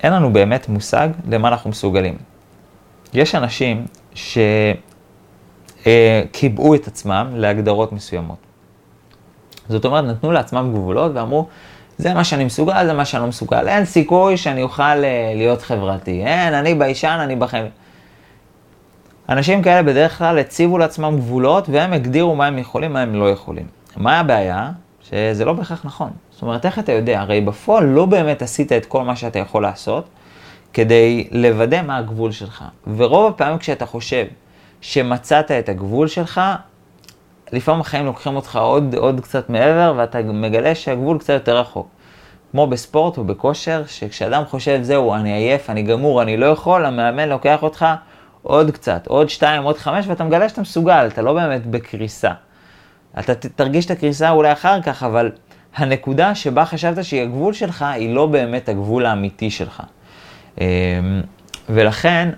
אין 0.04 0.14
לנו 0.14 0.34
באמת 0.34 0.70
מושג 0.70 1.10
למה 1.30 1.48
אנחנו 1.48 1.70
מסוגלים. 1.70 2.18
יש 3.14 3.36
אנשים 3.36 3.86
שקיבעו 5.84 6.76
את 6.76 6.88
עצמם 6.88 7.28
להגדרות 7.34 7.92
מסוימות. 7.92 8.38
זאת 9.70 9.86
אומרת, 9.86 10.04
נתנו 10.04 10.32
לעצמם 10.32 10.72
גבולות 10.74 11.12
ואמרו, 11.16 11.48
זה 11.98 12.14
מה 12.14 12.24
שאני 12.24 12.46
מסוגל, 12.46 12.86
זה 12.86 12.94
מה 12.94 13.06
שאני 13.06 13.22
לא 13.22 13.28
מסוגל. 13.28 13.68
אין 13.68 13.86
סיכוי 13.86 14.38
שאני 14.38 14.64
אוכל 14.64 14.84
אה, 14.84 15.34
להיות 15.36 15.62
חברתי. 15.62 16.24
אין, 16.26 16.54
אני 16.54 16.76
ביישן, 16.76 17.18
אני 17.22 17.36
בחיים. 17.36 17.66
אנשים 19.30 19.62
כאלה 19.62 19.84
בדרך 19.84 20.18
כלל 20.18 20.40
הציבו 20.40 20.78
לעצמם 20.78 21.16
גבולות 21.18 21.70
והם 21.70 21.94
הגדירו 21.94 22.36
מה 22.36 22.48
הם 22.48 22.58
יכולים, 22.58 22.94
מה 22.94 23.02
הם 23.02 23.16
לא 23.16 23.30
יכולים. 23.30 23.66
מה 23.98 24.20
הבעיה? 24.20 24.72
שזה 25.02 25.46
לא 25.46 25.54
בהכרח 25.54 25.86
נכון. 25.86 26.10
זאת 26.32 26.42
אומרת, 26.42 26.66
איך 26.66 26.80
אתה 26.80 26.92
יודע? 26.92 27.20
הרי 27.20 27.42
בפועל 27.42 27.86
לא 27.86 28.06
באמת 28.06 28.42
עשית 28.42 28.72
את 28.72 28.86
כל 28.86 29.04
מה 29.04 29.16
שאתה 29.16 29.40
יכול 29.40 29.64
לעשות 29.64 30.10
כדי 30.74 31.28
לוודא 31.32 31.82
מה 31.82 31.98
הגבול 31.98 32.32
שלך. 32.32 32.64
ורוב 32.98 33.32
הפעמים 33.34 33.58
כשאתה 33.58 33.86
חושב 33.86 34.26
שמצאת 34.82 35.52
את 35.52 35.70
הגבול 35.70 36.08
שלך, 36.08 36.42
לפעמים 37.52 37.82
החיים 37.82 38.06
לוקחים 38.06 38.36
אותך 38.36 38.56
עוד, 38.56 38.96
עוד 38.96 39.20
קצת 39.20 39.50
מעבר, 39.50 39.94
ואתה 39.98 40.22
מגלה 40.22 40.76
שהגבול 40.76 41.20
קצת 41.20 41.34
יותר 41.34 41.58
רחוק. 41.58 41.88
כמו 42.52 42.68
בספורט 42.68 43.18
או 43.18 43.24
בכושר, 43.24 43.84
שכשאדם 43.88 44.44
חושב, 44.46 44.80
זהו, 44.82 45.16
אני 45.16 45.34
עייף, 45.34 45.70
אני 45.70 45.82
גמור, 45.82 46.22
אני 46.22 46.38
לא 46.38 46.46
יכול, 46.46 46.86
המאמן 46.86 47.30
לוקח 47.30 47.64
אותך 47.64 47.86
עוד 48.44 48.72
קצת, 48.72 49.08
עוד 49.08 49.30
שתיים, 49.30 49.64
עוד 49.64 49.78
חמש, 49.78 50.08
ואתה 50.08 50.24
מגלה 50.24 50.50
שאתה 50.50 50.62
מסוגל, 50.62 51.08
אתה 51.08 51.22
לא 51.22 51.34
באמת 51.34 51.66
בקריסה. 51.66 52.32
אתה 53.20 53.36
תרגיש 53.36 53.86
את 53.86 53.92
הקריסה 53.92 54.30
אולי 54.30 54.52
אחר 54.52 54.82
כך, 54.82 55.04
אבל 55.04 55.32
הנקודה 55.76 56.36
שבה 56.36 56.66
חשבת 56.66 57.04
שהיא 57.04 57.22
הגבול 57.22 57.54
שלך, 57.54 57.82
היא 57.82 58.16
לא 58.16 58.26
באמת 58.26 58.70
הגבול 58.70 59.06
האמיתי 59.06 59.52
שלך. 59.52 59.84
אמ, 60.62 60.66
ולכן, 61.70 62.30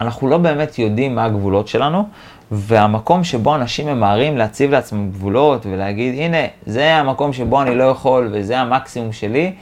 אנחנו 0.00 0.28
לא 0.28 0.38
באמת 0.38 0.78
יודעים 0.78 1.14
מה 1.14 1.24
הגבולות 1.24 1.68
שלנו, 1.68 2.08
והמקום 2.50 3.24
שבו 3.24 3.54
אנשים 3.54 3.86
ממהרים 3.86 4.36
להציב 4.36 4.70
לעצמם 4.70 5.10
גבולות 5.10 5.66
ולהגיד, 5.66 6.14
הנה, 6.18 6.46
זה 6.66 6.94
המקום 6.94 7.32
שבו 7.32 7.62
אני 7.62 7.74
לא 7.74 7.84
יכול 7.84 8.28
וזה 8.32 8.58
המקסימום 8.58 9.12
שלי, 9.12 9.52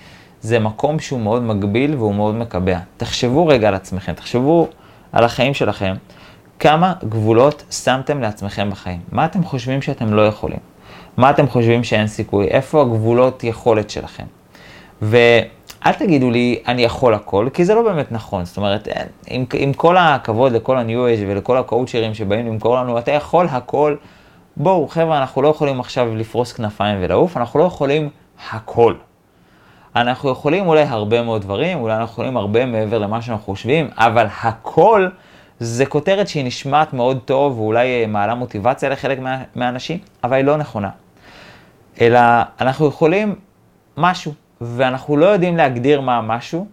זה 0.41 0.59
מקום 0.59 0.99
שהוא 0.99 1.21
מאוד 1.21 1.43
מגביל 1.43 1.95
והוא 1.95 2.15
מאוד 2.15 2.35
מקבע. 2.35 2.79
תחשבו 2.97 3.47
רגע 3.47 3.69
על 3.69 3.75
עצמכם, 3.75 4.13
תחשבו 4.13 4.69
על 5.15 5.25
החיים 5.25 5.55
שלכם, 5.55 5.95
כמה 6.59 6.93
גבולות 7.09 7.65
שמתם 7.71 8.21
לעצמכם 8.21 8.71
בחיים. 8.71 9.01
מה 9.13 9.25
אתם 9.25 9.45
חושבים 9.45 9.83
שאתם 9.83 10.15
לא 10.15 10.27
יכולים? 10.27 10.59
מה 11.17 11.31
אתם 11.31 11.49
חושבים 11.49 11.85
שאין 11.85 12.07
סיכוי? 12.07 12.47
איפה 12.49 12.83
הגבולות 12.83 13.45
יכולת 13.45 13.91
שלכם? 13.91 14.25
ואל 15.03 15.93
תגידו 15.99 16.31
לי, 16.31 16.63
אני 16.69 16.83
יכול 16.83 17.15
הכל, 17.15 17.49
כי 17.53 17.65
זה 17.65 17.75
לא 17.75 17.83
באמת 17.83 18.13
נכון. 18.13 18.45
זאת 18.45 18.57
אומרת, 18.57 18.89
עם, 19.27 19.45
עם 19.55 19.73
כל 19.73 19.97
הכבוד 19.97 20.53
לכל 20.53 20.77
ה-New 20.79 21.19
Age 21.19 21.25
ולכל 21.29 21.57
הקואוצ'רים 21.57 22.15
שבאים 22.15 22.47
למכור 22.47 22.77
לנו, 22.77 22.99
אתה 22.99 23.11
יכול 23.11 23.47
הכל. 23.51 23.97
בואו, 24.57 24.89
חבר'ה, 24.89 25.19
אנחנו 25.19 25.43
לא 25.43 25.49
יכולים 25.49 25.81
עכשיו 25.81 26.17
לפרוס 26.17 26.53
כנפיים 26.53 26.99
ולעוף, 27.01 27.37
אנחנו 27.37 27.59
לא 27.61 27.65
יכולים 27.65 28.09
הכל. 28.51 28.95
אנחנו 29.97 30.31
יכולים 30.31 30.67
אולי 30.67 30.83
הרבה 30.83 31.23
מאוד 31.23 31.43
דברים, 31.43 31.79
אולי 31.79 31.97
אנחנו 31.97 32.13
יכולים 32.13 32.37
הרבה 32.37 32.67
מעבר 32.67 32.99
למה 32.99 33.23
שאנחנו 33.23 33.45
חושבים, 33.45 33.91
אבל 33.97 34.27
הכל 34.43 35.09
זה 35.61 35.87
כותרת 35.87 36.29
שהיא 36.29 36.45
נשמעת 36.45 36.93
מאוד 36.93 37.19
טוב, 37.25 37.59
ואולי 37.59 38.07
מעלה 38.07 38.35
מוטיבציה 38.35 38.89
לחלק 38.89 39.19
מה, 39.19 39.43
מהאנשים, 39.55 39.99
אבל 40.25 40.37
היא 40.37 40.45
לא 40.45 40.57
נכונה. 40.57 40.91
אלא 42.01 42.21
אנחנו 42.61 42.87
יכולים 42.87 43.35
משהו, 43.97 44.33
ואנחנו 44.61 45.17
לא 45.17 45.27
יודעים 45.27 45.57
להגדיר 45.57 46.01
מה 46.01 46.17
המשהו, 46.17 46.67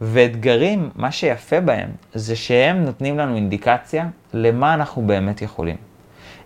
ואתגרים, 0.00 0.90
מה 0.96 1.12
שיפה 1.12 1.60
בהם, 1.60 1.88
זה 2.14 2.36
שהם 2.36 2.84
נותנים 2.84 3.18
לנו 3.18 3.36
אינדיקציה 3.36 4.06
למה 4.34 4.74
אנחנו 4.74 5.02
באמת 5.02 5.42
יכולים. 5.42 5.76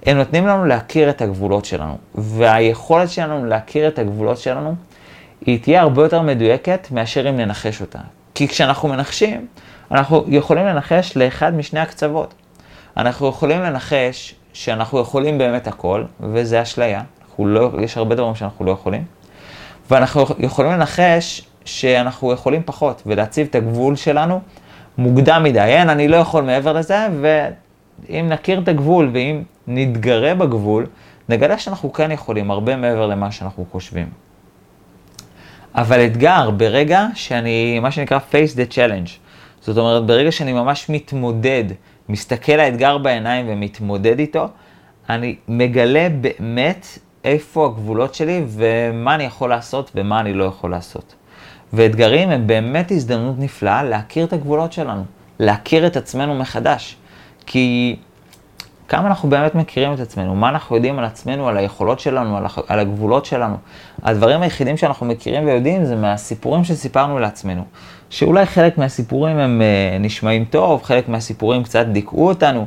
הם 0.07 0.17
נותנים 0.17 0.47
לנו 0.47 0.65
להכיר 0.65 1.11
את 1.11 1.23
הגבולות 1.23 1.65
שלנו, 1.65 1.99
והיכולת 2.15 3.11
שלנו 3.11 3.45
להכיר 3.45 3.89
את 3.89 3.99
הגבולות 3.99 4.39
שלנו, 4.39 4.75
היא 5.47 5.61
תהיה 5.63 5.81
הרבה 5.81 6.03
יותר 6.03 6.23
מדויקת 6.23 6.89
מאשר 6.91 7.29
אם 7.29 7.37
ננחש 7.37 7.81
אותה. 7.81 7.99
כי 8.35 8.49
כשאנחנו 8.49 8.89
מנחשים, 8.89 9.47
אנחנו 9.91 10.25
יכולים 10.29 10.67
לנחש 10.67 11.17
לאחד 11.17 11.55
משני 11.55 11.81
הקצוות. 11.81 12.35
אנחנו 12.97 13.29
יכולים 13.29 13.61
לנחש 13.61 14.35
שאנחנו 14.53 15.01
יכולים 15.01 15.39
באמת 15.39 15.67
הכל, 15.67 16.05
וזה 16.21 16.63
אשליה. 16.63 17.03
לא, 17.39 17.71
יש 17.81 17.97
הרבה 17.97 18.15
דברים 18.15 18.35
שאנחנו 18.35 18.65
לא 18.65 18.71
יכולים. 18.71 19.05
ואנחנו 19.91 20.25
יכולים 20.39 20.73
לנחש 20.73 21.43
שאנחנו 21.65 22.33
יכולים 22.33 22.63
פחות, 22.65 23.03
ולהציב 23.07 23.47
את 23.51 23.55
הגבול 23.55 23.97
שלנו 23.97 24.41
מוקדם 24.99 25.43
מדי. 25.43 25.61
אין, 25.61 25.91
אני 25.91 26.09
לא 26.09 26.17
יכול 26.17 26.45
מעבר 26.45 26.73
לזה, 26.73 27.07
ואם 27.21 28.29
נכיר 28.29 28.61
את 28.61 28.69
הגבול 28.69 29.11
ואם 29.13 29.43
נתגרה 29.67 30.35
בגבול, 30.35 30.87
נגלה 31.29 31.59
שאנחנו 31.59 31.93
כן 31.93 32.11
יכולים 32.11 32.51
הרבה 32.51 32.77
מעבר 32.77 33.07
למה 33.07 33.33
שאנחנו 33.33 33.65
חושבים. 33.73 34.24
אבל 35.75 36.07
אתגר, 36.07 36.51
ברגע 36.51 37.07
שאני, 37.15 37.81
מה 37.81 37.91
שנקרא 37.91 38.19
face 38.33 38.57
the 38.57 38.73
challenge, 38.73 39.11
זאת 39.61 39.79
אומרת, 39.79 40.07
ברגע 40.07 40.33
שאני 40.33 40.53
ממש 40.53 40.89
מתמודד, 40.89 41.65
מסתכל 42.09 42.53
לאתגר 42.53 42.99
בעיניים 42.99 43.47
ומתמודד 43.49 44.19
איתו, 44.19 44.49
אני 45.11 45.37
מגלה 45.49 46.09
באמת 46.21 46.87
איפה 47.25 47.67
הגבולות 47.67 48.15
שלי 48.15 48.45
ומה 48.49 49.15
אני 49.15 49.25
יכול 49.25 49.51
לעשות 49.51 49.91
ומה 49.95 50.21
אני 50.21 50.35
לא 50.35 50.45
יכול 50.45 50.71
לעשות. 50.71 51.15
ואתגרים 51.73 52.31
הם 52.31 52.47
באמת 52.47 52.91
הזדמנות 52.91 53.39
נפלאה 53.39 53.83
להכיר 53.83 54.25
את 54.25 54.33
הגבולות 54.33 54.73
שלנו, 54.73 55.05
להכיר 55.41 55.87
את 55.87 55.97
עצמנו 55.97 56.35
מחדש. 56.35 56.97
כי 57.47 57.97
כמה 58.89 59.09
אנחנו 59.09 59.29
באמת 59.31 59.55
מכירים 59.55 59.95
את 59.95 60.01
עצמנו, 60.01 60.35
מה 60.35 60.49
אנחנו 60.49 60.77
יודעים 60.77 60.99
על 60.99 61.05
עצמנו, 61.05 61.49
על 61.49 61.57
היכולות 61.57 62.01
שלנו, 62.01 62.37
על, 62.37 62.45
על 62.69 62.79
הגבולות 62.79 63.25
שלנו. 63.25 63.57
הדברים 64.03 64.43
היחידים 64.43 64.77
שאנחנו 64.77 65.07
מכירים 65.07 65.47
ויודעים 65.47 65.85
זה 65.85 65.97
מהסיפורים 65.97 66.65
שסיפרנו 66.65 67.19
לעצמנו. 67.19 67.65
שאולי 68.11 68.47
חלק 68.47 68.79
מהסיפורים 68.79 69.39
הם 69.39 69.63
uh, 69.63 70.03
נשמעים 70.03 70.45
טוב, 70.45 70.83
חלק 70.83 71.09
מהסיפורים 71.09 71.63
קצת 71.63 71.87
דיכאו 71.87 72.29
אותנו, 72.29 72.67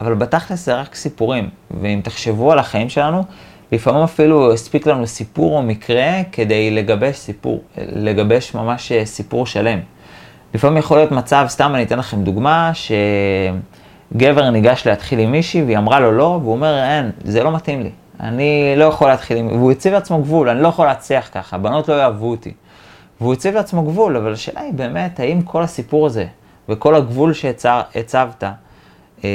אבל 0.00 0.14
בתכלס 0.14 0.64
זה 0.64 0.74
רק 0.74 0.94
סיפורים. 0.94 1.48
ואם 1.80 2.00
תחשבו 2.04 2.52
על 2.52 2.58
החיים 2.58 2.88
שלנו, 2.88 3.24
לפעמים 3.72 4.02
אפילו 4.02 4.52
הספיק 4.52 4.86
לנו 4.86 5.06
סיפור 5.06 5.56
או 5.56 5.62
מקרה 5.62 6.12
כדי 6.32 6.70
לגבש 6.70 7.16
סיפור, 7.16 7.62
לגבש 7.78 8.54
ממש 8.54 8.92
אה, 8.92 9.04
סיפור 9.06 9.46
שלם. 9.46 9.78
לפעמים 10.54 10.78
יכול 10.78 10.96
להיות 10.96 11.12
מצב, 11.12 11.44
סתם 11.48 11.74
אני 11.74 11.82
אתן 11.82 11.98
לכם 11.98 12.24
דוגמה, 12.24 12.70
שגבר 14.14 14.50
ניגש 14.50 14.86
להתחיל 14.86 15.18
עם 15.18 15.32
מישהי 15.32 15.62
והיא 15.62 15.78
אמרה 15.78 16.00
לו 16.00 16.12
לא, 16.12 16.38
והוא 16.42 16.52
אומר, 16.52 16.82
אין, 16.84 17.10
זה 17.24 17.42
לא 17.42 17.52
מתאים 17.52 17.82
לי. 17.82 17.90
אני 18.20 18.74
לא 18.76 18.84
יכול 18.84 19.08
להתחיל 19.08 19.36
עם... 19.36 19.46
והוא 19.46 19.72
הציב 19.72 19.92
לעצמו 19.92 20.22
גבול, 20.22 20.48
אני 20.48 20.62
לא 20.62 20.68
יכול 20.68 20.86
להצליח 20.86 21.30
ככה, 21.32 21.58
בנות 21.58 21.88
לא 21.88 21.94
יאהבו 21.94 22.30
אותי. 22.30 22.52
והוא 23.20 23.32
הציב 23.32 23.54
לעצמו 23.54 23.82
גבול, 23.82 24.16
אבל 24.16 24.32
השאלה 24.32 24.60
היא 24.60 24.72
באמת, 24.72 25.20
האם 25.20 25.42
כל 25.42 25.62
הסיפור 25.62 26.06
הזה 26.06 26.26
וכל 26.68 26.94
הגבול 26.94 27.32
שהצבת, 27.32 28.44
אה, 29.24 29.30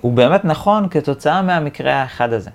הוא 0.00 0.12
באמת 0.12 0.44
נכון 0.44 0.88
כתוצאה 0.88 1.42
מהמקרה 1.42 1.92
האחד 1.92 2.32
הזה. 2.32 2.50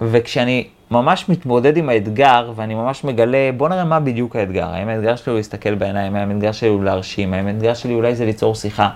וכשאני 0.00 0.66
ממש 0.90 1.28
מתמודד 1.28 1.76
עם 1.76 1.88
האתגר, 1.88 2.52
ואני 2.56 2.74
ממש 2.74 3.04
מגלה, 3.04 3.50
בוא 3.56 3.68
נראה 3.68 3.84
מה 3.84 4.00
בדיוק 4.00 4.36
האתגר. 4.36 4.66
האם 4.66 4.88
האתגר 4.88 5.16
שלי 5.16 5.30
הוא 5.30 5.38
להסתכל 5.38 5.74
בעיניים, 5.74 6.16
האם 6.16 6.30
האתגר 6.30 6.52
שלי 6.52 6.68
הוא 6.68 6.84
להרשים, 6.84 7.34
האם 7.34 7.46
האתגר 7.46 7.74
שלי 7.74 7.94
אולי 7.94 8.14
זה 8.14 8.24
ליצור 8.24 8.54
שיחה. 8.54 8.90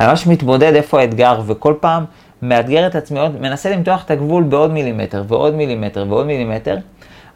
אני 0.00 0.08
ממש 0.08 0.26
מתמודד 0.26 0.74
איפה 0.74 1.00
האתגר, 1.00 1.40
וכל 1.46 1.74
פעם 1.80 2.04
מאתגר 2.42 2.86
את 2.86 2.94
עצמי 2.94 3.20
מנסה 3.40 3.70
למתוח 3.70 4.04
את 4.04 4.10
הגבול 4.10 4.42
בעוד 4.42 4.70
מילימטר, 4.70 5.22
ועוד 5.28 5.54
מילימטר, 5.54 6.06
ועוד 6.08 6.26
מילימטר. 6.26 6.76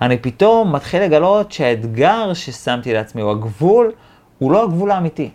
אני 0.02 0.16
פתאום 0.16 0.72
מתחיל 0.72 1.02
לגלות 1.02 1.52
שהאתגר 1.52 2.34
ששמתי 2.34 2.92
לעצמי, 2.92 3.22
או 3.22 3.30
הגבול, 3.30 3.92
הוא 4.38 4.52
לא 4.52 4.64
הגבול 4.64 4.90
האמיתי. 4.90 5.30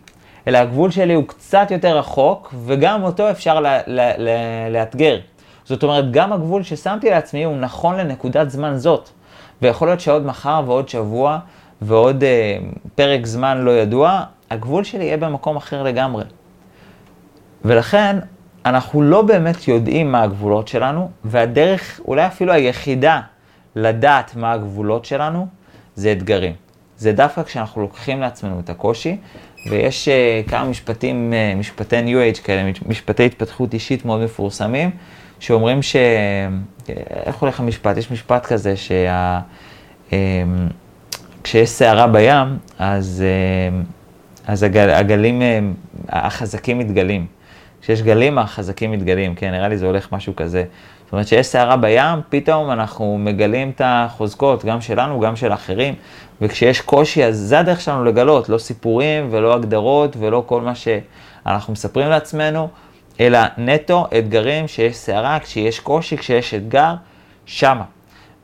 אלא 0.47 0.57
הגבול 0.57 0.91
שלי 0.91 1.13
הוא 1.13 1.23
קצת 1.27 1.67
יותר 1.71 1.97
רחוק, 1.97 2.53
וגם 2.65 3.03
אותו 3.03 3.31
אפשר 3.31 3.59
לאתגר. 4.69 5.19
זאת 5.65 5.83
אומרת, 5.83 6.11
גם 6.11 6.33
הגבול 6.33 6.63
ששמתי 6.63 7.09
לעצמי 7.09 7.43
הוא 7.43 7.57
נכון 7.57 7.97
לנקודת 7.97 8.49
זמן 8.49 8.77
זאת. 8.77 9.09
ויכול 9.61 9.87
להיות 9.87 9.99
שעוד 9.99 10.25
מחר 10.25 10.61
ועוד 10.65 10.89
שבוע 10.89 11.39
ועוד 11.81 12.23
אה, 12.23 12.57
פרק 12.95 13.25
זמן 13.25 13.57
לא 13.57 13.71
ידוע, 13.71 14.21
הגבול 14.49 14.83
שלי 14.83 15.03
יהיה 15.03 15.17
במקום 15.17 15.55
אחר 15.55 15.83
לגמרי. 15.83 16.23
ולכן, 17.65 18.17
אנחנו 18.65 19.01
לא 19.01 19.21
באמת 19.21 19.67
יודעים 19.67 20.11
מה 20.11 20.23
הגבולות 20.23 20.67
שלנו, 20.67 21.11
והדרך, 21.23 21.99
אולי 22.07 22.27
אפילו 22.27 22.53
היחידה, 22.53 23.21
לדעת 23.75 24.35
מה 24.35 24.51
הגבולות 24.51 25.05
שלנו, 25.05 25.47
זה 25.95 26.11
אתגרים. 26.11 26.53
זה 26.97 27.11
דווקא 27.11 27.43
כשאנחנו 27.43 27.81
לוקחים 27.81 28.21
לעצמנו 28.21 28.59
את 28.59 28.69
הקושי, 28.69 29.17
ויש 29.69 30.07
uh, 30.07 30.49
כמה 30.49 30.65
משפטים, 30.65 31.33
uh, 31.33 31.59
משפטי 31.59 31.99
New 31.99 32.37
Age 32.37 32.41
כאלה, 32.41 32.71
משפטי 32.87 33.25
התפתחות 33.25 33.73
אישית 33.73 34.05
מאוד 34.05 34.21
מפורסמים, 34.21 34.91
שאומרים 35.39 35.81
ש... 35.81 35.95
איך 37.25 37.35
הולך 37.35 37.59
המשפט? 37.59 37.97
יש 37.97 38.11
משפט 38.11 38.45
כזה 38.45 38.77
שה... 38.77 39.39
Um, 40.09 40.13
כשיש 41.43 41.69
סערה 41.69 42.07
בים, 42.07 42.57
אז, 42.79 43.23
אז 44.47 44.63
הגל, 44.63 44.89
הגלים 44.89 45.41
החזקים 46.09 46.79
מתגלים. 46.79 47.25
כשיש 47.83 48.01
גלים, 48.01 48.37
החזקים 48.37 48.91
מתגלים, 48.91 49.35
כן, 49.35 49.51
נראה 49.51 49.67
לי 49.67 49.77
זה 49.77 49.85
הולך 49.85 50.11
משהו 50.11 50.35
כזה. 50.35 50.63
זאת 51.03 51.11
אומרת 51.11 51.27
שיש 51.27 51.47
סערה 51.47 51.77
בים, 51.77 52.19
פתאום 52.29 52.71
אנחנו 52.71 53.17
מגלים 53.17 53.69
את 53.69 53.81
החוזקות, 53.85 54.65
גם 54.65 54.81
שלנו, 54.81 55.19
גם 55.19 55.35
של 55.35 55.53
אחרים, 55.53 55.95
וכשיש 56.41 56.81
קושי, 56.81 57.23
אז 57.23 57.37
זה 57.37 57.59
הדרך 57.59 57.81
שלנו 57.81 58.03
לגלות, 58.03 58.49
לא 58.49 58.57
סיפורים 58.57 59.27
ולא 59.31 59.53
הגדרות 59.53 60.15
ולא 60.19 60.43
כל 60.45 60.61
מה 60.61 60.73
שאנחנו 60.75 61.73
מספרים 61.73 62.09
לעצמנו, 62.09 62.67
אלא 63.19 63.39
נטו 63.57 64.07
אתגרים, 64.17 64.67
שיש 64.67 64.95
סערה, 64.95 65.39
כשיש 65.39 65.79
קושי, 65.79 66.17
כשיש 66.17 66.53
אתגר, 66.53 66.93
שמה. 67.45 67.83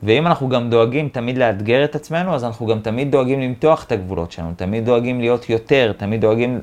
ואם 0.02 0.26
אנחנו 0.26 0.48
גם 0.48 0.70
דואגים 0.70 1.08
תמיד 1.08 1.38
לאתגר 1.38 1.84
את 1.84 1.94
עצמנו, 1.94 2.34
אז 2.34 2.44
אנחנו 2.44 2.66
גם 2.66 2.80
תמיד 2.80 3.10
דואגים 3.10 3.40
למתוח 3.40 3.84
את 3.84 3.92
הגבולות 3.92 4.32
שלנו, 4.32 4.52
תמיד 4.56 4.84
דואגים 4.84 5.20
להיות 5.20 5.50
יותר, 5.50 5.92
תמיד 5.96 6.20
דואגים 6.20 6.60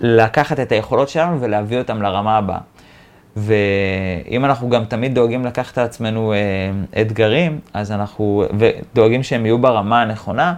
לקחת 0.00 0.60
את 0.60 0.72
היכולות 0.72 1.08
שלנו 1.08 1.40
ולהביא 1.40 1.78
אותם 1.78 2.02
לרמה 2.02 2.36
הבאה. 2.36 2.58
ואם 3.36 4.44
אנחנו 4.44 4.68
גם 4.68 4.84
תמיד 4.84 5.14
דואגים 5.14 5.46
לקחת 5.46 5.78
עצמנו 5.78 6.32
אה, 6.32 6.38
אתגרים, 7.00 7.60
אז 7.74 7.92
אנחנו, 7.92 8.44
ודואגים 8.58 9.22
שהם 9.22 9.46
יהיו 9.46 9.58
ברמה 9.58 10.02
הנכונה, 10.02 10.54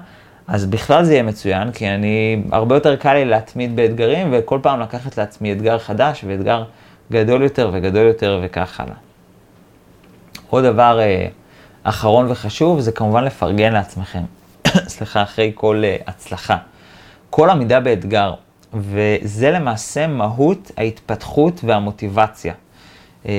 אז 0.46 0.66
בכלל 0.66 1.04
זה 1.04 1.12
יהיה 1.12 1.22
מצוין, 1.22 1.72
כי 1.72 1.88
אני, 1.88 2.42
הרבה 2.52 2.76
יותר 2.76 2.96
קל 2.96 3.14
לי 3.14 3.24
להתמיד 3.24 3.76
באתגרים, 3.76 4.28
וכל 4.32 4.58
פעם 4.62 4.80
לקחת 4.80 5.18
לעצמי 5.18 5.52
אתגר 5.52 5.78
חדש 5.78 6.24
ואתגר 6.26 6.64
גדול 7.12 7.42
יותר 7.42 7.70
וגדול 7.72 8.06
יותר 8.06 8.40
וכך 8.44 8.80
הלאה. 8.80 8.94
עוד 10.50 10.64
דבר 10.64 11.00
אה, 11.00 11.26
אחרון 11.82 12.26
וחשוב, 12.30 12.80
זה 12.80 12.92
כמובן 12.92 13.24
לפרגן 13.24 13.72
לעצמכם. 13.72 14.22
סליחה, 14.94 15.22
אחרי 15.22 15.52
כל 15.54 15.82
אה, 15.84 15.96
הצלחה. 16.06 16.56
כל 17.30 17.50
עמידה 17.50 17.80
באתגר, 17.80 18.34
וזה 18.74 19.50
למעשה 19.50 20.06
מהות 20.06 20.70
ההתפתחות 20.76 21.60
והמוטיבציה. 21.64 22.54
אה, 23.26 23.32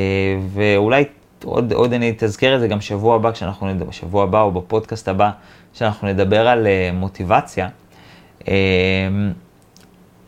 ואולי 0.54 1.04
עוד, 1.44 1.74
עוד 1.74 1.94
אני 1.94 2.10
אתזכר 2.10 2.56
את 2.56 2.60
זה 2.60 2.68
גם 2.68 2.82
שבוע 2.82 3.16
הבא, 3.16 3.32
כשאנחנו 3.32 3.74
נדבר, 3.74 3.86
בשבוע 3.86 4.24
הבא 4.24 4.42
או 4.42 4.52
בפודקאסט 4.52 5.08
הבא, 5.08 5.30
כשאנחנו 5.74 6.08
נדבר 6.08 6.48
על 6.48 6.68
אה, 6.68 6.90
מוטיבציה. 6.94 7.70
אה, 8.48 8.54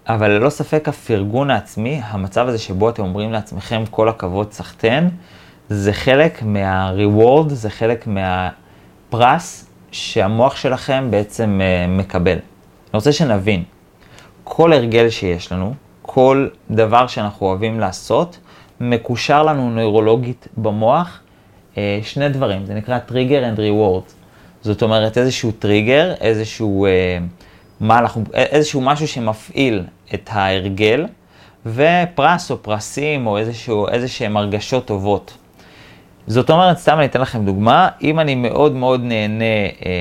אבל 0.07 0.31
ללא 0.31 0.49
ספק 0.49 0.87
הפרגון 0.89 1.49
העצמי, 1.49 2.01
המצב 2.03 2.47
הזה 2.47 2.57
שבו 2.57 2.89
אתם 2.89 3.03
אומרים 3.03 3.31
לעצמכם 3.31 3.83
כל 3.91 4.09
הכבוד 4.09 4.51
סחטיין, 4.51 5.09
זה 5.69 5.93
חלק 5.93 6.43
מה-reward, 6.43 7.49
זה 7.49 7.69
חלק 7.69 8.07
מהפרס 8.07 9.69
שהמוח 9.91 10.55
שלכם 10.55 11.07
בעצם 11.09 11.61
מקבל. 11.87 12.31
אני 12.31 12.39
רוצה 12.93 13.11
שנבין, 13.11 13.63
כל 14.43 14.73
הרגל 14.73 15.09
שיש 15.09 15.51
לנו, 15.51 15.73
כל 16.01 16.47
דבר 16.71 17.07
שאנחנו 17.07 17.45
אוהבים 17.45 17.79
לעשות, 17.79 18.37
מקושר 18.79 19.43
לנו 19.43 19.69
נוירולוגית 19.69 20.47
במוח 20.57 21.19
אה, 21.77 21.99
שני 22.03 22.29
דברים, 22.29 22.65
זה 22.65 22.73
נקרא 22.73 22.99
trigger 22.99 23.49
and 23.49 23.59
reward. 23.59 24.03
זאת 24.61 24.81
אומרת 24.81 25.17
איזשהו 25.17 25.51
טריגר, 25.51 26.13
איזשהו, 26.21 26.85
אה, 26.85 27.17
מה 27.79 27.99
אנחנו, 27.99 28.23
איזשהו 28.33 28.81
משהו 28.81 29.07
שמפעיל 29.07 29.83
את 30.13 30.29
ההרגל, 30.33 31.05
ופרס 31.65 32.51
או 32.51 32.63
פרסים 32.63 33.27
או 33.27 33.37
איזשהו, 33.37 33.87
איזשהם 33.87 34.37
הרגשות 34.37 34.85
טובות. 34.85 35.37
זאת 36.27 36.49
אומרת, 36.49 36.77
סתם 36.77 36.97
אני 36.97 37.05
אתן 37.05 37.21
לכם 37.21 37.45
דוגמה, 37.45 37.89
אם 38.01 38.19
אני 38.19 38.35
מאוד 38.35 38.75
מאוד 38.75 39.01
נהנה 39.03 39.45
אה, 39.85 39.91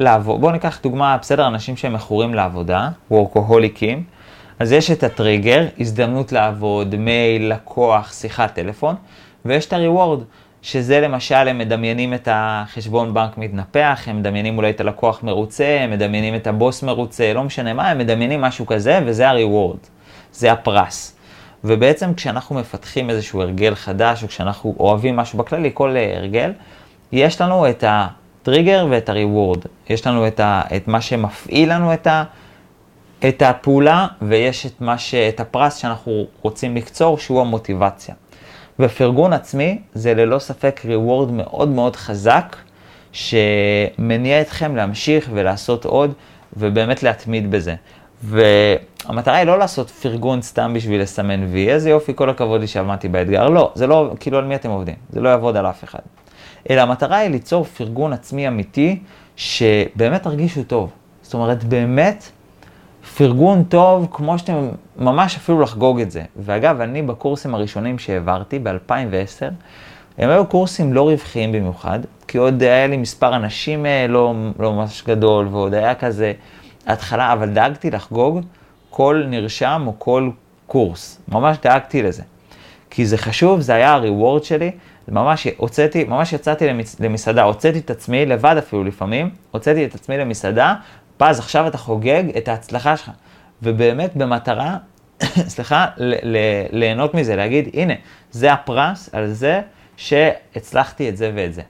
לעבוד, 0.00 0.40
בואו 0.40 0.52
ניקח 0.52 0.80
דוגמה, 0.82 1.16
בסדר, 1.20 1.46
אנשים 1.46 1.76
שהם 1.76 1.92
מכורים 1.92 2.34
לעבודה, 2.34 2.88
וורקוהוליקים, 3.10 4.04
אז 4.58 4.72
יש 4.72 4.90
את 4.90 5.02
הטריגר, 5.02 5.66
הזדמנות 5.78 6.32
לעבוד, 6.32 6.96
מייל, 6.96 7.52
לקוח, 7.52 8.12
שיחת 8.12 8.54
טלפון, 8.54 8.94
ויש 9.44 9.66
את 9.66 9.72
הריוורד, 9.72 10.22
שזה 10.62 11.00
למשל, 11.00 11.34
הם 11.34 11.58
מדמיינים 11.58 12.14
את 12.14 12.28
החשבון 12.30 13.14
בנק 13.14 13.38
מתנפח, 13.38 14.02
הם 14.06 14.18
מדמיינים 14.18 14.56
אולי 14.56 14.70
את 14.70 14.80
הלקוח 14.80 15.22
מרוצה, 15.22 15.78
הם 15.80 15.90
מדמיינים 15.90 16.34
את 16.34 16.46
הבוס 16.46 16.82
מרוצה, 16.82 17.32
לא 17.32 17.44
משנה 17.44 17.72
מה, 17.72 17.90
הם 17.90 17.98
מדמיינים 17.98 18.40
משהו 18.40 18.66
כזה, 18.66 19.00
וזה 19.06 19.28
הריוורד, 19.28 19.78
זה 20.32 20.52
הפרס. 20.52 21.16
ובעצם 21.64 22.14
כשאנחנו 22.14 22.56
מפתחים 22.56 23.10
איזשהו 23.10 23.42
הרגל 23.42 23.74
חדש, 23.74 24.22
או 24.22 24.28
כשאנחנו 24.28 24.74
אוהבים 24.78 25.16
משהו 25.16 25.38
בכללי, 25.38 25.70
כל 25.74 25.96
הרגל, 26.16 26.52
יש 27.12 27.40
לנו 27.40 27.70
את 27.70 27.84
הטריגר 28.42 28.86
ואת 28.90 29.08
הריוורד. 29.08 29.58
יש 29.88 30.06
לנו 30.06 30.26
את, 30.26 30.40
ה, 30.40 30.62
את 30.76 30.88
מה 30.88 31.00
שמפעיל 31.00 31.72
לנו 31.72 31.94
את 31.94 32.06
ה... 32.06 32.24
את 33.28 33.42
הפעולה 33.42 34.06
ויש 34.22 34.66
את, 34.66 34.82
ש... 34.96 35.14
את 35.14 35.40
הפרס 35.40 35.76
שאנחנו 35.76 36.26
רוצים 36.42 36.76
לקצור, 36.76 37.18
שהוא 37.18 37.40
המוטיבציה. 37.40 38.14
ופרגון 38.78 39.32
עצמי 39.32 39.78
זה 39.94 40.14
ללא 40.14 40.38
ספק 40.38 40.80
ריוורד 40.84 41.30
מאוד 41.32 41.68
מאוד 41.68 41.96
חזק, 41.96 42.56
שמניע 43.12 44.40
אתכם 44.40 44.76
להמשיך 44.76 45.30
ולעשות 45.32 45.84
עוד, 45.84 46.12
ובאמת 46.56 47.02
להתמיד 47.02 47.50
בזה. 47.50 47.74
והמטרה 48.22 49.36
היא 49.36 49.46
לא 49.46 49.58
לעשות 49.58 49.90
פרגון 49.90 50.42
סתם 50.42 50.72
בשביל 50.74 51.02
לסמן 51.02 51.44
וי, 51.44 51.72
איזה 51.72 51.90
יופי, 51.90 52.12
כל 52.14 52.30
הכבוד 52.30 52.60
לי 52.60 52.66
שעמדתי 52.66 53.08
באתגר. 53.08 53.48
לא, 53.48 53.72
זה 53.74 53.86
לא, 53.86 54.12
כאילו 54.20 54.38
על 54.38 54.44
מי 54.44 54.54
אתם 54.54 54.70
עובדים? 54.70 54.94
זה 55.10 55.20
לא 55.20 55.28
יעבוד 55.28 55.56
על 55.56 55.66
אף 55.66 55.84
אחד. 55.84 55.98
אלא 56.70 56.80
המטרה 56.80 57.16
היא 57.16 57.30
ליצור 57.30 57.64
פרגון 57.64 58.12
עצמי 58.12 58.48
אמיתי, 58.48 58.98
שבאמת 59.36 60.22
תרגישו 60.22 60.62
טוב. 60.62 60.90
זאת 61.22 61.34
אומרת, 61.34 61.64
באמת 61.64 62.30
פרגון 63.16 63.64
טוב, 63.64 64.08
כמו 64.10 64.38
שאתם, 64.38 64.68
ממש 64.96 65.36
אפילו 65.36 65.60
לחגוג 65.60 66.00
את 66.00 66.10
זה. 66.10 66.22
ואגב, 66.36 66.80
אני 66.80 67.02
בקורסים 67.02 67.54
הראשונים 67.54 67.98
שהעברתי 67.98 68.58
ב-2010, 68.58 69.42
הם 70.18 70.30
היו 70.30 70.46
קורסים 70.46 70.92
לא 70.92 71.08
רווחיים 71.08 71.52
במיוחד, 71.52 71.98
כי 72.28 72.38
עוד 72.38 72.62
היה 72.62 72.86
לי 72.86 72.96
מספר 72.96 73.36
אנשים 73.36 73.86
אה, 73.86 74.06
לא, 74.08 74.34
לא 74.58 74.72
ממש 74.72 75.02
גדול, 75.06 75.48
ועוד 75.50 75.74
היה 75.74 75.94
כזה 75.94 76.32
התחלה, 76.86 77.32
אבל 77.32 77.50
דאגתי 77.50 77.90
לחגוג 77.90 78.40
כל 78.90 79.22
נרשם 79.26 79.82
או 79.86 79.92
כל 79.98 80.30
קורס. 80.66 81.20
ממש 81.28 81.56
דאגתי 81.62 82.02
לזה. 82.02 82.22
כי 82.90 83.06
זה 83.06 83.18
חשוב, 83.18 83.60
זה 83.60 83.74
היה 83.74 83.92
הריוורד 83.92 84.44
שלי. 84.44 84.70
ממש 85.10 85.46
הוצאתי, 85.56 86.04
ממש 86.04 86.32
יצאתי 86.32 86.66
למסעדה, 87.00 87.42
הוצאתי 87.42 87.78
את 87.78 87.90
עצמי, 87.90 88.26
לבד 88.26 88.54
אפילו 88.58 88.84
לפעמים, 88.84 89.30
הוצאתי 89.50 89.84
את 89.84 89.94
עצמי 89.94 90.18
למסעדה, 90.18 90.74
פז, 91.16 91.38
עכשיו 91.38 91.66
אתה 91.66 91.78
חוגג 91.78 92.24
את 92.36 92.48
ההצלחה 92.48 92.96
שלך. 92.96 93.10
ובאמת 93.62 94.16
במטרה, 94.16 94.76
סליחה, 95.54 95.86
ליהנות 96.72 97.14
מזה, 97.14 97.36
להגיד, 97.36 97.68
הנה, 97.74 97.94
זה 98.30 98.52
הפרס 98.52 99.10
על 99.12 99.26
זה 99.26 99.60
שהצלחתי 99.96 101.08
את 101.08 101.16
זה 101.16 101.32
ואת 101.34 101.54
זה. 101.54 101.62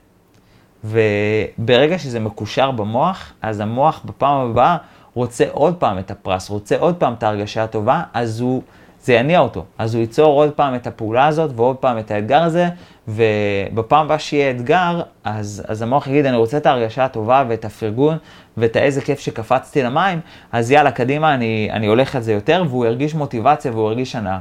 וברגע 0.83 1.99
שזה 1.99 2.19
מקושר 2.19 2.71
במוח, 2.71 3.33
אז 3.41 3.59
המוח 3.59 4.01
בפעם 4.05 4.49
הבאה 4.51 4.77
רוצה 5.13 5.45
עוד 5.51 5.75
פעם 5.75 5.99
את 5.99 6.11
הפרס, 6.11 6.49
רוצה 6.49 6.77
עוד 6.79 6.95
פעם 6.95 7.13
את 7.13 7.23
ההרגשה 7.23 7.63
הטובה, 7.63 8.03
אז 8.13 8.39
הוא, 8.39 8.61
זה 9.03 9.13
יניע 9.13 9.39
אותו. 9.39 9.65
אז 9.77 9.95
הוא 9.95 10.01
ייצור 10.01 10.33
עוד 10.33 10.51
פעם 10.51 10.75
את 10.75 10.87
הפעולה 10.87 11.27
הזאת 11.27 11.51
ועוד 11.55 11.75
פעם 11.75 11.99
את 11.99 12.11
האתגר 12.11 12.43
הזה, 12.43 12.69
ובפעם 13.07 14.05
הבאה 14.05 14.19
שיהיה 14.19 14.51
אתגר, 14.51 15.01
אז, 15.23 15.63
אז 15.67 15.81
המוח 15.81 16.07
יגיד, 16.07 16.25
אני 16.25 16.37
רוצה 16.37 16.57
את 16.57 16.65
ההרגשה 16.65 17.05
הטובה 17.05 17.43
ואת 17.47 17.65
הפרגון 17.65 18.17
ואת 18.57 18.75
האיזה 18.75 19.01
כיף 19.01 19.19
שקפצתי 19.19 19.83
למים, 19.83 20.19
אז 20.51 20.71
יאללה, 20.71 20.91
קדימה, 20.91 21.33
אני, 21.33 21.69
אני 21.71 21.87
הולך 21.87 22.15
על 22.15 22.21
זה 22.21 22.33
יותר, 22.33 22.63
והוא 22.69 22.85
ירגיש 22.85 23.13
מוטיבציה 23.13 23.71
והוא 23.71 23.89
ירגיש 23.89 24.15
הנאה. 24.15 24.39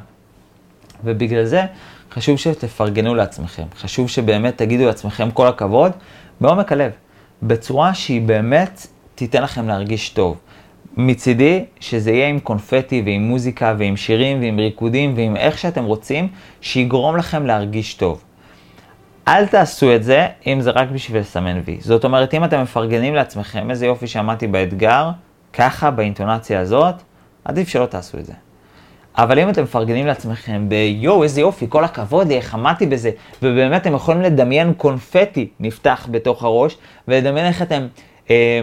ובגלל 1.05 1.44
זה 1.44 1.62
חשוב 2.12 2.37
שתפרגנו 2.37 3.14
לעצמכם, 3.14 3.62
חשוב 3.77 4.09
שבאמת 4.09 4.59
תגידו 4.59 4.87
לעצמכם 4.87 5.31
כל 5.31 5.46
הכבוד, 5.46 5.92
בעומק 6.40 6.73
הלב, 6.73 6.92
בצורה 7.42 7.94
שהיא 7.94 8.23
באמת 8.23 8.87
תיתן 9.14 9.42
לכם 9.42 9.68
להרגיש 9.68 10.09
טוב. 10.09 10.37
מצידי, 10.96 11.64
שזה 11.81 12.11
יהיה 12.11 12.29
עם 12.29 12.40
קונפטי 12.40 13.03
ועם 13.07 13.23
מוזיקה 13.23 13.75
ועם 13.79 13.96
שירים 13.96 14.40
ועם 14.40 14.59
ריקודים 14.59 15.12
ועם 15.16 15.37
איך 15.37 15.59
שאתם 15.59 15.85
רוצים, 15.85 16.29
שיגרום 16.61 17.16
לכם 17.16 17.46
להרגיש 17.46 17.94
טוב. 17.94 18.23
אל 19.28 19.46
תעשו 19.46 19.94
את 19.94 20.04
זה 20.04 20.26
אם 20.46 20.61
זה 20.61 20.70
רק 20.70 20.88
בשביל 20.88 21.20
לסמן 21.20 21.61
וי. 21.64 21.78
זאת 21.80 22.04
אומרת, 22.04 22.35
אם 22.35 22.44
אתם 22.44 22.62
מפרגנים 22.62 23.14
לעצמכם, 23.14 23.70
איזה 23.70 23.87
יופי 23.87 24.06
שעמדתי 24.06 24.46
באתגר, 24.46 25.11
ככה, 25.52 25.90
באינטונציה 25.90 26.61
הזאת, 26.61 26.94
עדיף 27.44 27.68
שלא 27.68 27.87
תעשו 27.87 28.18
את 28.18 28.26
זה. 28.26 28.33
אבל 29.18 29.38
אם 29.38 29.48
אתם 29.48 29.62
מפרגנים 29.62 30.06
לעצמכם 30.06 30.68
ביואו, 30.68 31.22
איזה 31.22 31.40
יופי, 31.40 31.66
כל 31.68 31.85
הכבוד 31.85 32.28
לי, 32.28 32.37
איך 32.37 32.54
עמדתי 32.54 32.87
בזה, 32.87 33.11
ובאמת 33.42 33.83
אתם 33.83 33.94
יכולים 33.94 34.22
לדמיין 34.22 34.72
קונפטי 34.74 35.48
נפתח 35.61 36.09
בתוך 36.11 36.44
הראש, 36.44 36.76
ולדמיין 37.09 37.46
איך 37.46 37.62
אתם 37.62 37.87
אה, 38.30 38.61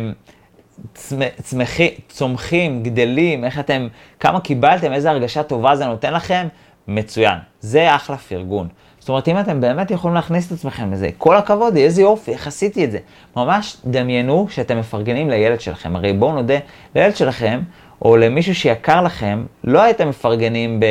צמחי, 1.42 1.96
צומחים, 2.10 2.84
גדלים, 2.84 3.44
איך 3.44 3.60
אתם, 3.60 3.88
כמה 4.20 4.40
קיבלתם, 4.40 4.94
איזה 4.94 5.12
הרגשה 5.12 5.44
טובה 5.44 5.76
זה 5.76 5.86
נותן 5.86 6.14
לכם, 6.14 6.48
מצוין. 6.88 7.38
זה 7.60 7.96
אחלה 7.96 8.18
פרגון. 8.18 8.68
זאת 9.08 9.10
אומרת, 9.10 9.28
אם 9.28 9.40
אתם 9.40 9.62
באמת 9.62 9.92
יכולים 9.92 10.16
להכניס 10.16 10.48
את 10.48 10.52
עצמכם 10.52 10.94
לזה, 10.94 11.10
כל 11.18 11.38
הכבוד, 11.38 11.76
איזה 11.76 12.02
יופי, 12.02 12.32
איך 12.32 12.48
עשיתי 12.48 12.86
את 12.86 12.92
זה. 12.92 13.00
ממש 13.36 13.78
דמיינו 13.86 14.48
שאתם 14.50 14.80
מפרגנים 14.80 15.30
לילד 15.30 15.62
שלכם. 15.62 15.96
הרי 15.96 16.14
בואו 16.14 16.34
נודה, 16.34 16.58
לילד 16.96 17.16
שלכם, 17.16 17.60
או 18.02 18.18
למישהו 18.18 18.56
שיקר 18.56 19.02
לכם, 19.02 19.46
לא 19.64 19.82
הייתם 19.82 20.10
מפרגנים 20.10 20.80
ב... 20.80 20.86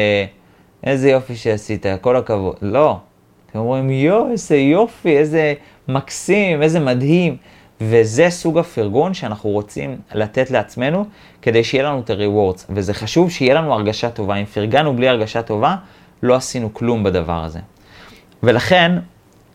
איזה 0.84 1.10
יופי 1.10 1.36
שעשית, 1.36 1.86
כל 2.00 2.16
הכבוד. 2.16 2.54
לא. 2.62 2.96
אתם 3.50 3.58
אומרים, 3.58 3.90
יואו, 3.90 4.30
איזה 4.30 4.56
יופי, 4.56 5.18
איזה 5.18 5.54
מקסים, 5.88 6.62
איזה 6.62 6.80
מדהים. 6.80 7.36
וזה 7.80 8.30
סוג 8.30 8.58
הפרגון 8.58 9.14
שאנחנו 9.14 9.50
רוצים 9.50 9.96
לתת 10.14 10.50
לעצמנו, 10.50 11.04
כדי 11.42 11.64
שיהיה 11.64 11.84
לנו 11.84 12.00
את 12.00 12.10
ה-rewards. 12.10 12.64
וזה 12.70 12.94
חשוב 12.94 13.30
שיהיה 13.30 13.54
לנו 13.54 13.74
הרגשה 13.74 14.10
טובה. 14.10 14.34
אם 14.36 14.44
פרגנו 14.44 14.96
בלי 14.96 15.08
הרגשה 15.08 15.42
טובה, 15.42 15.76
לא 16.22 16.34
עשינו 16.34 16.74
כלום 16.74 17.04
בדבר 17.04 17.44
הזה. 17.44 17.58
ולכן, 18.46 18.92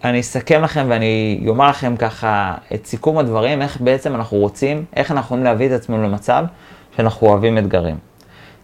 אני 0.04 0.20
אסכם 0.20 0.62
לכם 0.62 0.86
ואני 0.90 1.44
אומר 1.48 1.70
לכם 1.70 1.96
ככה 1.98 2.56
את 2.74 2.86
סיכום 2.86 3.18
הדברים, 3.18 3.62
איך 3.62 3.82
בעצם 3.82 4.16
אנחנו 4.16 4.38
רוצים, 4.38 4.86
איך 4.96 5.12
אנחנו 5.12 5.26
יכולים 5.26 5.44
להביא 5.44 5.68
את 5.68 5.72
עצמנו 5.72 6.04
למצב 6.04 6.46
שאנחנו 6.96 7.28
אוהבים 7.28 7.58
אתגרים. 7.58 7.98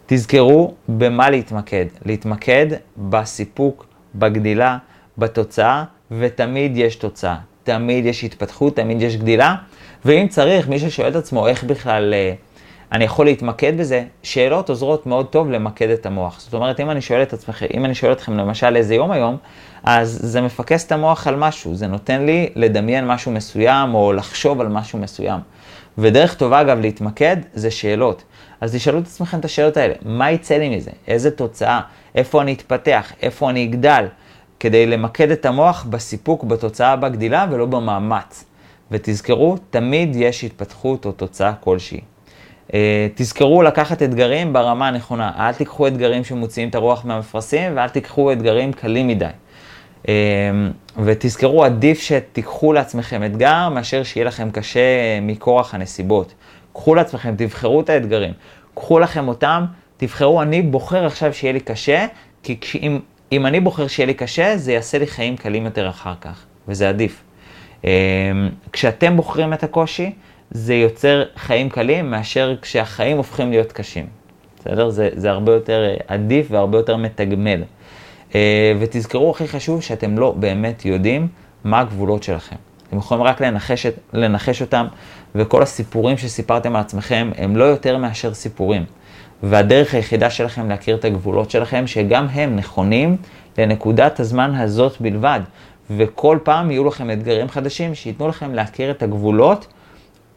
תזכרו 0.05 0.73
במה 0.89 1.29
להתמקד. 1.29 1.85
להתמקד 2.05 2.67
בסיפוק, 2.97 3.85
בגדילה, 4.15 4.77
בתוצאה, 5.17 5.83
ותמיד 6.11 6.77
יש 6.77 6.95
תוצאה. 6.95 7.37
תמיד 7.63 8.05
יש 8.05 8.23
התפתחות, 8.23 8.75
תמיד 8.75 9.01
יש 9.01 9.17
גדילה, 9.17 9.55
ואם 10.05 10.27
צריך, 10.29 10.69
מי 10.69 10.79
ששואל 10.79 11.09
את 11.09 11.15
עצמו 11.15 11.47
איך 11.47 11.63
בכלל 11.63 12.13
אה, 12.13 12.33
אני 12.91 13.03
יכול 13.03 13.25
להתמקד 13.25 13.77
בזה, 13.77 14.03
שאלות 14.23 14.69
עוזרות 14.69 15.05
מאוד 15.05 15.25
טוב 15.25 15.49
למקד 15.49 15.89
את 15.89 16.05
המוח. 16.05 16.39
זאת 16.39 16.53
אומרת, 16.53 16.79
אם 16.79 16.89
אני 16.89 17.01
שואל 17.01 17.21
את 17.21 17.33
עצמכם, 17.33 17.65
אם 17.73 17.85
אני 17.85 17.95
שואל 17.95 18.11
אתכם 18.11 18.37
למשל 18.37 18.75
איזה 18.75 18.95
יום 18.95 19.11
היום, 19.11 19.37
אז 19.83 20.19
זה 20.23 20.41
מפקס 20.41 20.85
את 20.85 20.91
המוח 20.91 21.27
על 21.27 21.35
משהו, 21.35 21.75
זה 21.75 21.87
נותן 21.87 22.25
לי 22.25 22.49
לדמיין 22.55 23.07
משהו 23.07 23.31
מסוים 23.31 23.95
או 23.95 24.13
לחשוב 24.13 24.61
על 24.61 24.67
משהו 24.67 24.99
מסוים. 24.99 25.39
ודרך 25.97 26.35
טובה 26.35 26.61
אגב 26.61 26.79
להתמקד 26.79 27.37
זה 27.53 27.71
שאלות. 27.71 28.23
אז 28.61 28.75
תשאלו 28.75 28.99
את 28.99 29.05
עצמכם 29.05 29.39
את 29.39 29.45
השאלות 29.45 29.77
האלה, 29.77 29.93
מה 30.05 30.31
יצא 30.31 30.57
לי 30.57 30.77
מזה? 30.77 30.91
איזה 31.07 31.31
תוצאה? 31.31 31.81
איפה 32.15 32.41
אני 32.41 32.53
אתפתח? 32.53 33.11
איפה 33.21 33.49
אני 33.49 33.63
אגדל? 33.65 34.05
כדי 34.59 34.85
למקד 34.85 35.31
את 35.31 35.45
המוח 35.45 35.85
בסיפוק, 35.89 36.43
בתוצאה 36.43 36.95
בגדילה 36.95 37.45
ולא 37.51 37.65
במאמץ. 37.65 38.45
ותזכרו, 38.91 39.57
תמיד 39.69 40.15
יש 40.15 40.43
התפתחות 40.43 41.05
או 41.05 41.11
תוצאה 41.11 41.53
כלשהי. 41.53 42.01
Uh, 42.67 42.71
תזכרו 43.15 43.61
לקחת 43.61 44.03
אתגרים 44.03 44.53
ברמה 44.53 44.87
הנכונה. 44.87 45.31
אל 45.37 45.53
תיקחו 45.53 45.87
אתגרים 45.87 46.23
שמוציאים 46.23 46.69
את 46.69 46.75
הרוח 46.75 47.05
מהמפרשים 47.05 47.71
ואל 47.75 47.89
תיקחו 47.89 48.31
אתגרים 48.31 48.73
קלים 48.73 49.07
מדי. 49.07 49.25
Uh, 50.03 50.07
ותזכרו, 51.03 51.63
עדיף 51.63 52.01
שתיקחו 52.01 52.73
לעצמכם 52.73 53.23
אתגר 53.25 53.69
מאשר 53.69 54.03
שיהיה 54.03 54.25
לכם 54.25 54.51
קשה 54.51 55.19
מכורח 55.21 55.73
הנסיבות. 55.73 56.33
קחו 56.73 56.95
לעצמכם, 56.95 57.35
תבחרו 57.37 57.81
את 57.81 57.89
האתגרים. 57.89 58.33
קחו 58.75 58.99
לכם 58.99 59.27
אותם, 59.27 59.65
תבחרו, 59.97 60.41
אני 60.41 60.61
בוחר 60.61 61.05
עכשיו 61.05 61.33
שיהיה 61.33 61.53
לי 61.53 61.59
קשה, 61.59 62.05
כי 62.43 62.57
אם, 62.81 62.99
אם 63.31 63.45
אני 63.45 63.59
בוחר 63.59 63.87
שיהיה 63.87 64.07
לי 64.07 64.13
קשה, 64.13 64.57
זה 64.57 64.73
יעשה 64.73 64.99
לי 64.99 65.07
חיים 65.07 65.37
קלים 65.37 65.65
יותר 65.65 65.89
אחר 65.89 66.13
כך, 66.21 66.45
וזה 66.67 66.89
עדיף. 66.89 67.23
Uh, 67.81 67.85
כשאתם 68.71 69.17
בוחרים 69.17 69.53
את 69.53 69.63
הקושי, 69.63 70.11
זה 70.51 70.75
יוצר 70.75 71.23
חיים 71.35 71.69
קלים 71.69 72.11
מאשר 72.11 72.55
כשהחיים 72.61 73.17
הופכים 73.17 73.49
להיות 73.49 73.71
קשים. 73.71 74.05
בסדר? 74.59 74.89
זה, 74.89 75.09
זה 75.13 75.29
הרבה 75.29 75.53
יותר 75.53 75.85
אה, 75.85 75.95
עדיף 76.07 76.47
והרבה 76.49 76.77
יותר 76.77 76.97
מתגמל. 76.97 77.63
אה, 78.35 78.73
ותזכרו, 78.79 79.31
הכי 79.31 79.47
חשוב, 79.47 79.81
שאתם 79.81 80.17
לא 80.17 80.31
באמת 80.31 80.85
יודעים 80.85 81.27
מה 81.63 81.79
הגבולות 81.79 82.23
שלכם. 82.23 82.55
אתם 82.87 82.97
יכולים 82.97 83.23
רק 83.23 83.41
לנחש, 83.41 83.85
לנחש 84.13 84.61
אותם, 84.61 84.85
וכל 85.35 85.63
הסיפורים 85.63 86.17
שסיפרתם 86.17 86.75
על 86.75 86.81
עצמכם 86.81 87.31
הם 87.37 87.57
לא 87.57 87.63
יותר 87.63 87.97
מאשר 87.97 88.33
סיפורים. 88.33 88.85
והדרך 89.43 89.93
היחידה 89.93 90.29
שלכם 90.29 90.69
להכיר 90.69 90.95
את 90.95 91.05
הגבולות 91.05 91.51
שלכם, 91.51 91.87
שגם 91.87 92.27
הם 92.31 92.55
נכונים 92.55 93.17
לנקודת 93.57 94.19
הזמן 94.19 94.55
הזאת 94.55 95.01
בלבד. 95.01 95.39
וכל 95.89 96.39
פעם 96.43 96.71
יהיו 96.71 96.85
לכם 96.85 97.11
אתגרים 97.11 97.49
חדשים 97.49 97.95
שייתנו 97.95 98.27
לכם 98.27 98.53
להכיר 98.53 98.91
את 98.91 99.03
הגבולות 99.03 99.67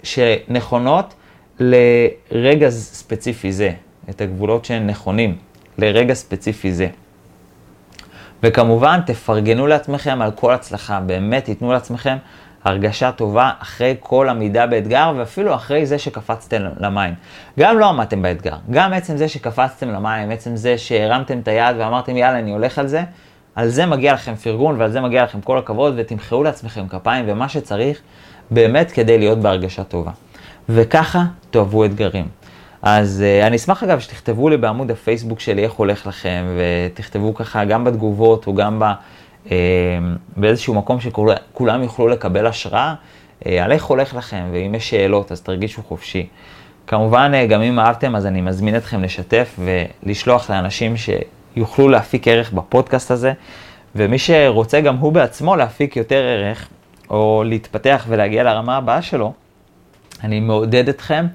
שנכונות 0.02 1.14
לרגע 1.60 2.70
ספציפי 2.70 3.52
זה, 3.52 3.72
את 4.10 4.20
הגבולות 4.20 4.64
שהן 4.64 4.86
נכונים 4.86 5.36
לרגע 5.78 6.14
ספציפי 6.14 6.72
זה. 6.72 6.88
וכמובן, 8.42 9.00
תפרגנו 9.06 9.66
לעצמכם 9.66 10.22
על 10.22 10.30
כל 10.30 10.52
הצלחה, 10.52 11.00
באמת 11.00 11.44
תיתנו 11.44 11.72
לעצמכם 11.72 12.16
הרגשה 12.64 13.12
טובה 13.12 13.50
אחרי 13.58 13.96
כל 14.00 14.28
עמידה 14.28 14.66
באתגר, 14.66 15.12
ואפילו 15.16 15.54
אחרי 15.54 15.86
זה 15.86 15.98
שקפצתם 15.98 16.62
למים. 16.80 17.14
גם 17.58 17.78
לא 17.78 17.86
עמדתם 17.86 18.22
באתגר, 18.22 18.56
גם 18.70 18.92
עצם 18.92 19.16
זה 19.16 19.28
שקפצתם 19.28 19.88
למים, 19.88 20.30
עצם 20.30 20.56
זה 20.56 20.78
שהרמתם 20.78 21.38
את 21.38 21.48
היד 21.48 21.76
ואמרתם 21.78 22.16
יאללה 22.16 22.38
אני 22.38 22.50
הולך 22.50 22.78
על 22.78 22.86
זה, 22.86 23.02
על 23.54 23.68
זה 23.68 23.86
מגיע 23.86 24.12
לכם 24.12 24.34
פרגון 24.34 24.80
ועל 24.80 24.90
זה 24.90 25.00
מגיע 25.00 25.24
לכם 25.24 25.40
כל 25.40 25.58
הכבוד, 25.58 25.94
ותמחאו 25.96 26.42
לעצמכם 26.42 26.88
כפיים 26.88 27.24
ומה 27.28 27.48
שצריך, 27.48 28.00
באמת 28.50 28.90
כדי 28.90 29.18
להיות 29.18 29.38
בהרגשה 29.38 29.84
טובה. 29.84 30.10
וככה 30.68 31.24
תאהבו 31.50 31.84
אתגרים. 31.84 32.26
אז 32.82 33.24
uh, 33.42 33.46
אני 33.46 33.56
אשמח 33.56 33.82
אגב 33.82 34.00
שתכתבו 34.00 34.48
לי 34.48 34.56
בעמוד 34.56 34.90
הפייסבוק 34.90 35.40
שלי 35.40 35.64
איך 35.64 35.72
הולך 35.72 36.06
לכם, 36.06 36.44
ותכתבו 36.56 37.34
ככה 37.34 37.64
גם 37.64 37.84
בתגובות 37.84 38.46
או 38.46 38.54
גם 38.54 38.78
ב, 38.78 38.84
uh, 39.46 39.50
באיזשהו 40.36 40.74
מקום 40.74 41.00
שכולם 41.00 41.82
יוכלו 41.82 42.08
לקבל 42.08 42.46
השראה 42.46 42.94
uh, 43.40 43.48
על 43.60 43.72
איך 43.72 43.84
הולך 43.84 44.14
לכם, 44.14 44.42
ואם 44.52 44.74
יש 44.74 44.90
שאלות 44.90 45.32
אז 45.32 45.40
תרגישו 45.40 45.82
חופשי. 45.82 46.26
כמובן, 46.86 47.32
uh, 47.34 47.50
גם 47.50 47.62
אם 47.62 47.78
אהבתם 47.78 48.16
אז 48.16 48.26
אני 48.26 48.40
מזמין 48.40 48.76
אתכם 48.76 49.02
לשתף 49.02 49.58
ולשלוח 49.58 50.50
לאנשים 50.50 50.94
שיוכלו 50.96 51.88
להפיק 51.88 52.28
ערך 52.28 52.52
בפודקאסט 52.52 53.10
הזה, 53.10 53.32
ומי 53.96 54.18
שרוצה 54.18 54.80
גם 54.80 54.96
הוא 54.96 55.12
בעצמו 55.12 55.56
להפיק 55.56 55.96
יותר 55.96 56.24
ערך, 56.24 56.68
או 57.10 57.42
להתפתח 57.46 58.06
ולהגיע 58.08 58.42
לרמה 58.42 58.76
הבאה 58.76 59.02
שלו, 59.02 59.32
אני 60.24 60.40
מעודד 60.40 60.88
אתכם 60.88 61.26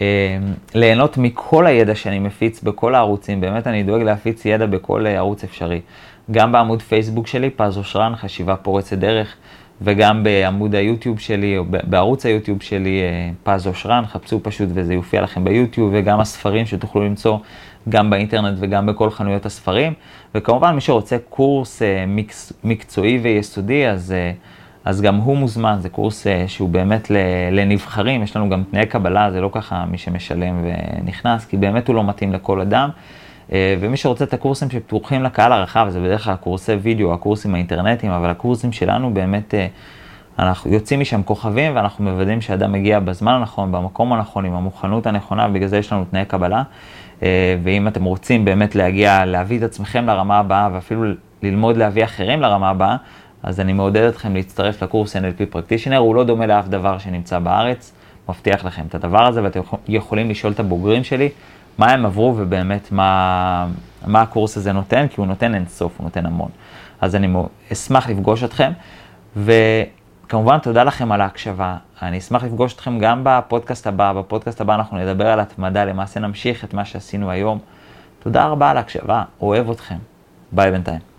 אה, 0.00 0.38
ליהנות 0.74 1.18
מכל 1.18 1.66
הידע 1.66 1.94
שאני 1.94 2.18
מפיץ 2.18 2.62
בכל 2.62 2.94
הערוצים, 2.94 3.40
באמת 3.40 3.66
אני 3.66 3.82
דואג 3.82 4.02
להפיץ 4.02 4.44
ידע 4.44 4.66
בכל 4.66 5.06
אה, 5.06 5.16
ערוץ 5.16 5.44
אפשרי. 5.44 5.80
גם 6.30 6.52
בעמוד 6.52 6.82
פייסבוק 6.82 7.26
שלי, 7.26 7.50
פז 7.50 7.78
אושרן, 7.78 8.16
חשיבה 8.16 8.56
פורצת 8.56 8.98
דרך, 8.98 9.36
וגם 9.82 10.24
בעמוד 10.24 10.74
היוטיוב 10.74 11.20
שלי, 11.20 11.58
או 11.58 11.64
בערוץ 11.70 12.26
היוטיוב 12.26 12.62
שלי, 12.62 13.00
אה, 13.02 13.30
פז 13.42 13.66
אושרן, 13.66 14.04
חפשו 14.06 14.40
פשוט 14.42 14.68
וזה 14.74 14.94
יופיע 14.94 15.22
לכם 15.22 15.44
ביוטיוב, 15.44 15.90
וגם 15.94 16.20
הספרים 16.20 16.66
שתוכלו 16.66 17.04
למצוא 17.04 17.38
גם 17.88 18.10
באינטרנט 18.10 18.58
וגם 18.60 18.86
בכל 18.86 19.10
חנויות 19.10 19.46
הספרים. 19.46 19.92
וכמובן, 20.34 20.74
מי 20.74 20.80
שרוצה 20.80 21.16
קורס 21.28 21.82
אה, 21.82 22.04
מקצ... 22.06 22.52
מקצועי 22.64 23.18
ויסודי, 23.18 23.86
אז... 23.86 24.12
אה, 24.12 24.32
אז 24.84 25.00
גם 25.00 25.16
הוא 25.16 25.36
מוזמן, 25.36 25.76
זה 25.80 25.88
קורס 25.88 26.26
אה, 26.26 26.44
שהוא 26.48 26.68
באמת 26.68 27.10
לנבחרים, 27.50 28.22
יש 28.22 28.36
לנו 28.36 28.50
גם 28.50 28.62
תנאי 28.70 28.86
קבלה, 28.86 29.30
זה 29.30 29.40
לא 29.40 29.50
ככה 29.52 29.84
מי 29.90 29.98
שמשלם 29.98 30.64
ונכנס, 30.64 31.44
כי 31.44 31.56
באמת 31.56 31.88
הוא 31.88 31.96
לא 31.96 32.04
מתאים 32.04 32.32
לכל 32.32 32.60
אדם. 32.60 32.90
אה, 33.52 33.76
ומי 33.80 33.96
שרוצה 33.96 34.24
את 34.24 34.34
הקורסים 34.34 34.70
שפתוחים 34.70 35.22
לקהל 35.22 35.52
הרחב, 35.52 35.86
זה 35.88 36.00
בדרך 36.00 36.24
כלל 36.24 36.36
קורסי 36.36 36.72
וידאו, 36.72 37.14
הקורסים 37.14 37.54
האינטרנטיים, 37.54 38.12
אבל 38.12 38.30
הקורסים 38.30 38.72
שלנו 38.72 39.14
באמת, 39.14 39.54
אה, 39.54 39.66
אנחנו 40.38 40.72
יוצאים 40.72 41.00
משם 41.00 41.22
כוכבים 41.22 41.76
ואנחנו 41.76 42.04
מוודאים 42.04 42.40
שאדם 42.40 42.72
מגיע 42.72 43.00
בזמן 43.00 43.32
הנכון, 43.32 43.72
במקום 43.72 44.12
הנכון, 44.12 44.44
עם 44.44 44.54
המוכנות 44.54 45.06
הנכונה, 45.06 45.46
ובגלל 45.50 45.68
זה 45.68 45.78
יש 45.78 45.92
לנו 45.92 46.04
תנאי 46.10 46.24
קבלה. 46.24 46.62
ואם 47.62 47.88
אתם 47.88 48.04
רוצים 48.04 48.44
באמת 48.44 48.74
להגיע, 48.74 49.24
להביא 49.24 49.58
את 49.58 49.62
עצמכם 49.62 50.06
לרמה 50.06 50.38
הבאה, 50.38 50.68
ואפילו 50.72 51.04
ללמוד 51.42 51.76
להביא 51.76 52.04
אחרים 52.04 52.40
לרמה 52.40 52.70
הבאה, 52.70 52.96
אז 53.42 53.60
אני 53.60 53.72
מעודד 53.72 54.02
אתכם 54.02 54.34
להצטרף 54.34 54.82
לקורס 54.82 55.16
NLP 55.16 55.54
Practitioner, 55.54 55.96
הוא 55.96 56.14
לא 56.14 56.24
דומה 56.24 56.46
לאף 56.46 56.68
דבר 56.68 56.98
שנמצא 56.98 57.38
בארץ, 57.38 57.92
מבטיח 58.28 58.64
לכם 58.64 58.82
את 58.88 58.94
הדבר 58.94 59.26
הזה, 59.26 59.42
ואתם 59.42 59.60
יכולים 59.88 60.30
לשאול 60.30 60.52
את 60.52 60.60
הבוגרים 60.60 61.04
שלי 61.04 61.28
מה 61.78 61.90
הם 61.90 62.06
עברו 62.06 62.34
ובאמת 62.36 62.92
מה, 62.92 63.66
מה 64.06 64.22
הקורס 64.22 64.56
הזה 64.56 64.72
נותן, 64.72 65.08
כי 65.08 65.14
הוא 65.20 65.26
נותן 65.26 65.54
אינסוף, 65.54 65.92
הוא 65.98 66.04
נותן 66.04 66.26
המון. 66.26 66.50
אז 67.00 67.16
אני 67.16 67.34
אשמח 67.72 68.08
לפגוש 68.08 68.44
אתכם, 68.44 68.72
וכמובן 69.36 70.58
תודה 70.58 70.84
לכם 70.84 71.12
על 71.12 71.20
ההקשבה. 71.20 71.76
אני 72.02 72.18
אשמח 72.18 72.44
לפגוש 72.44 72.74
אתכם 72.74 72.98
גם 72.98 73.20
בפודקאסט 73.24 73.86
הבא, 73.86 74.12
בפודקאסט 74.12 74.60
הבא 74.60 74.74
אנחנו 74.74 74.98
נדבר 74.98 75.26
על 75.26 75.40
התמדה, 75.40 75.84
למעשה 75.84 76.20
נמשיך 76.20 76.64
את 76.64 76.74
מה 76.74 76.84
שעשינו 76.84 77.30
היום. 77.30 77.58
תודה 78.22 78.46
רבה 78.46 78.70
על 78.70 78.76
ההקשבה, 78.76 79.22
אוהב 79.40 79.70
אתכם. 79.70 79.96
ביי 80.52 80.70
בינתיים. 80.70 81.11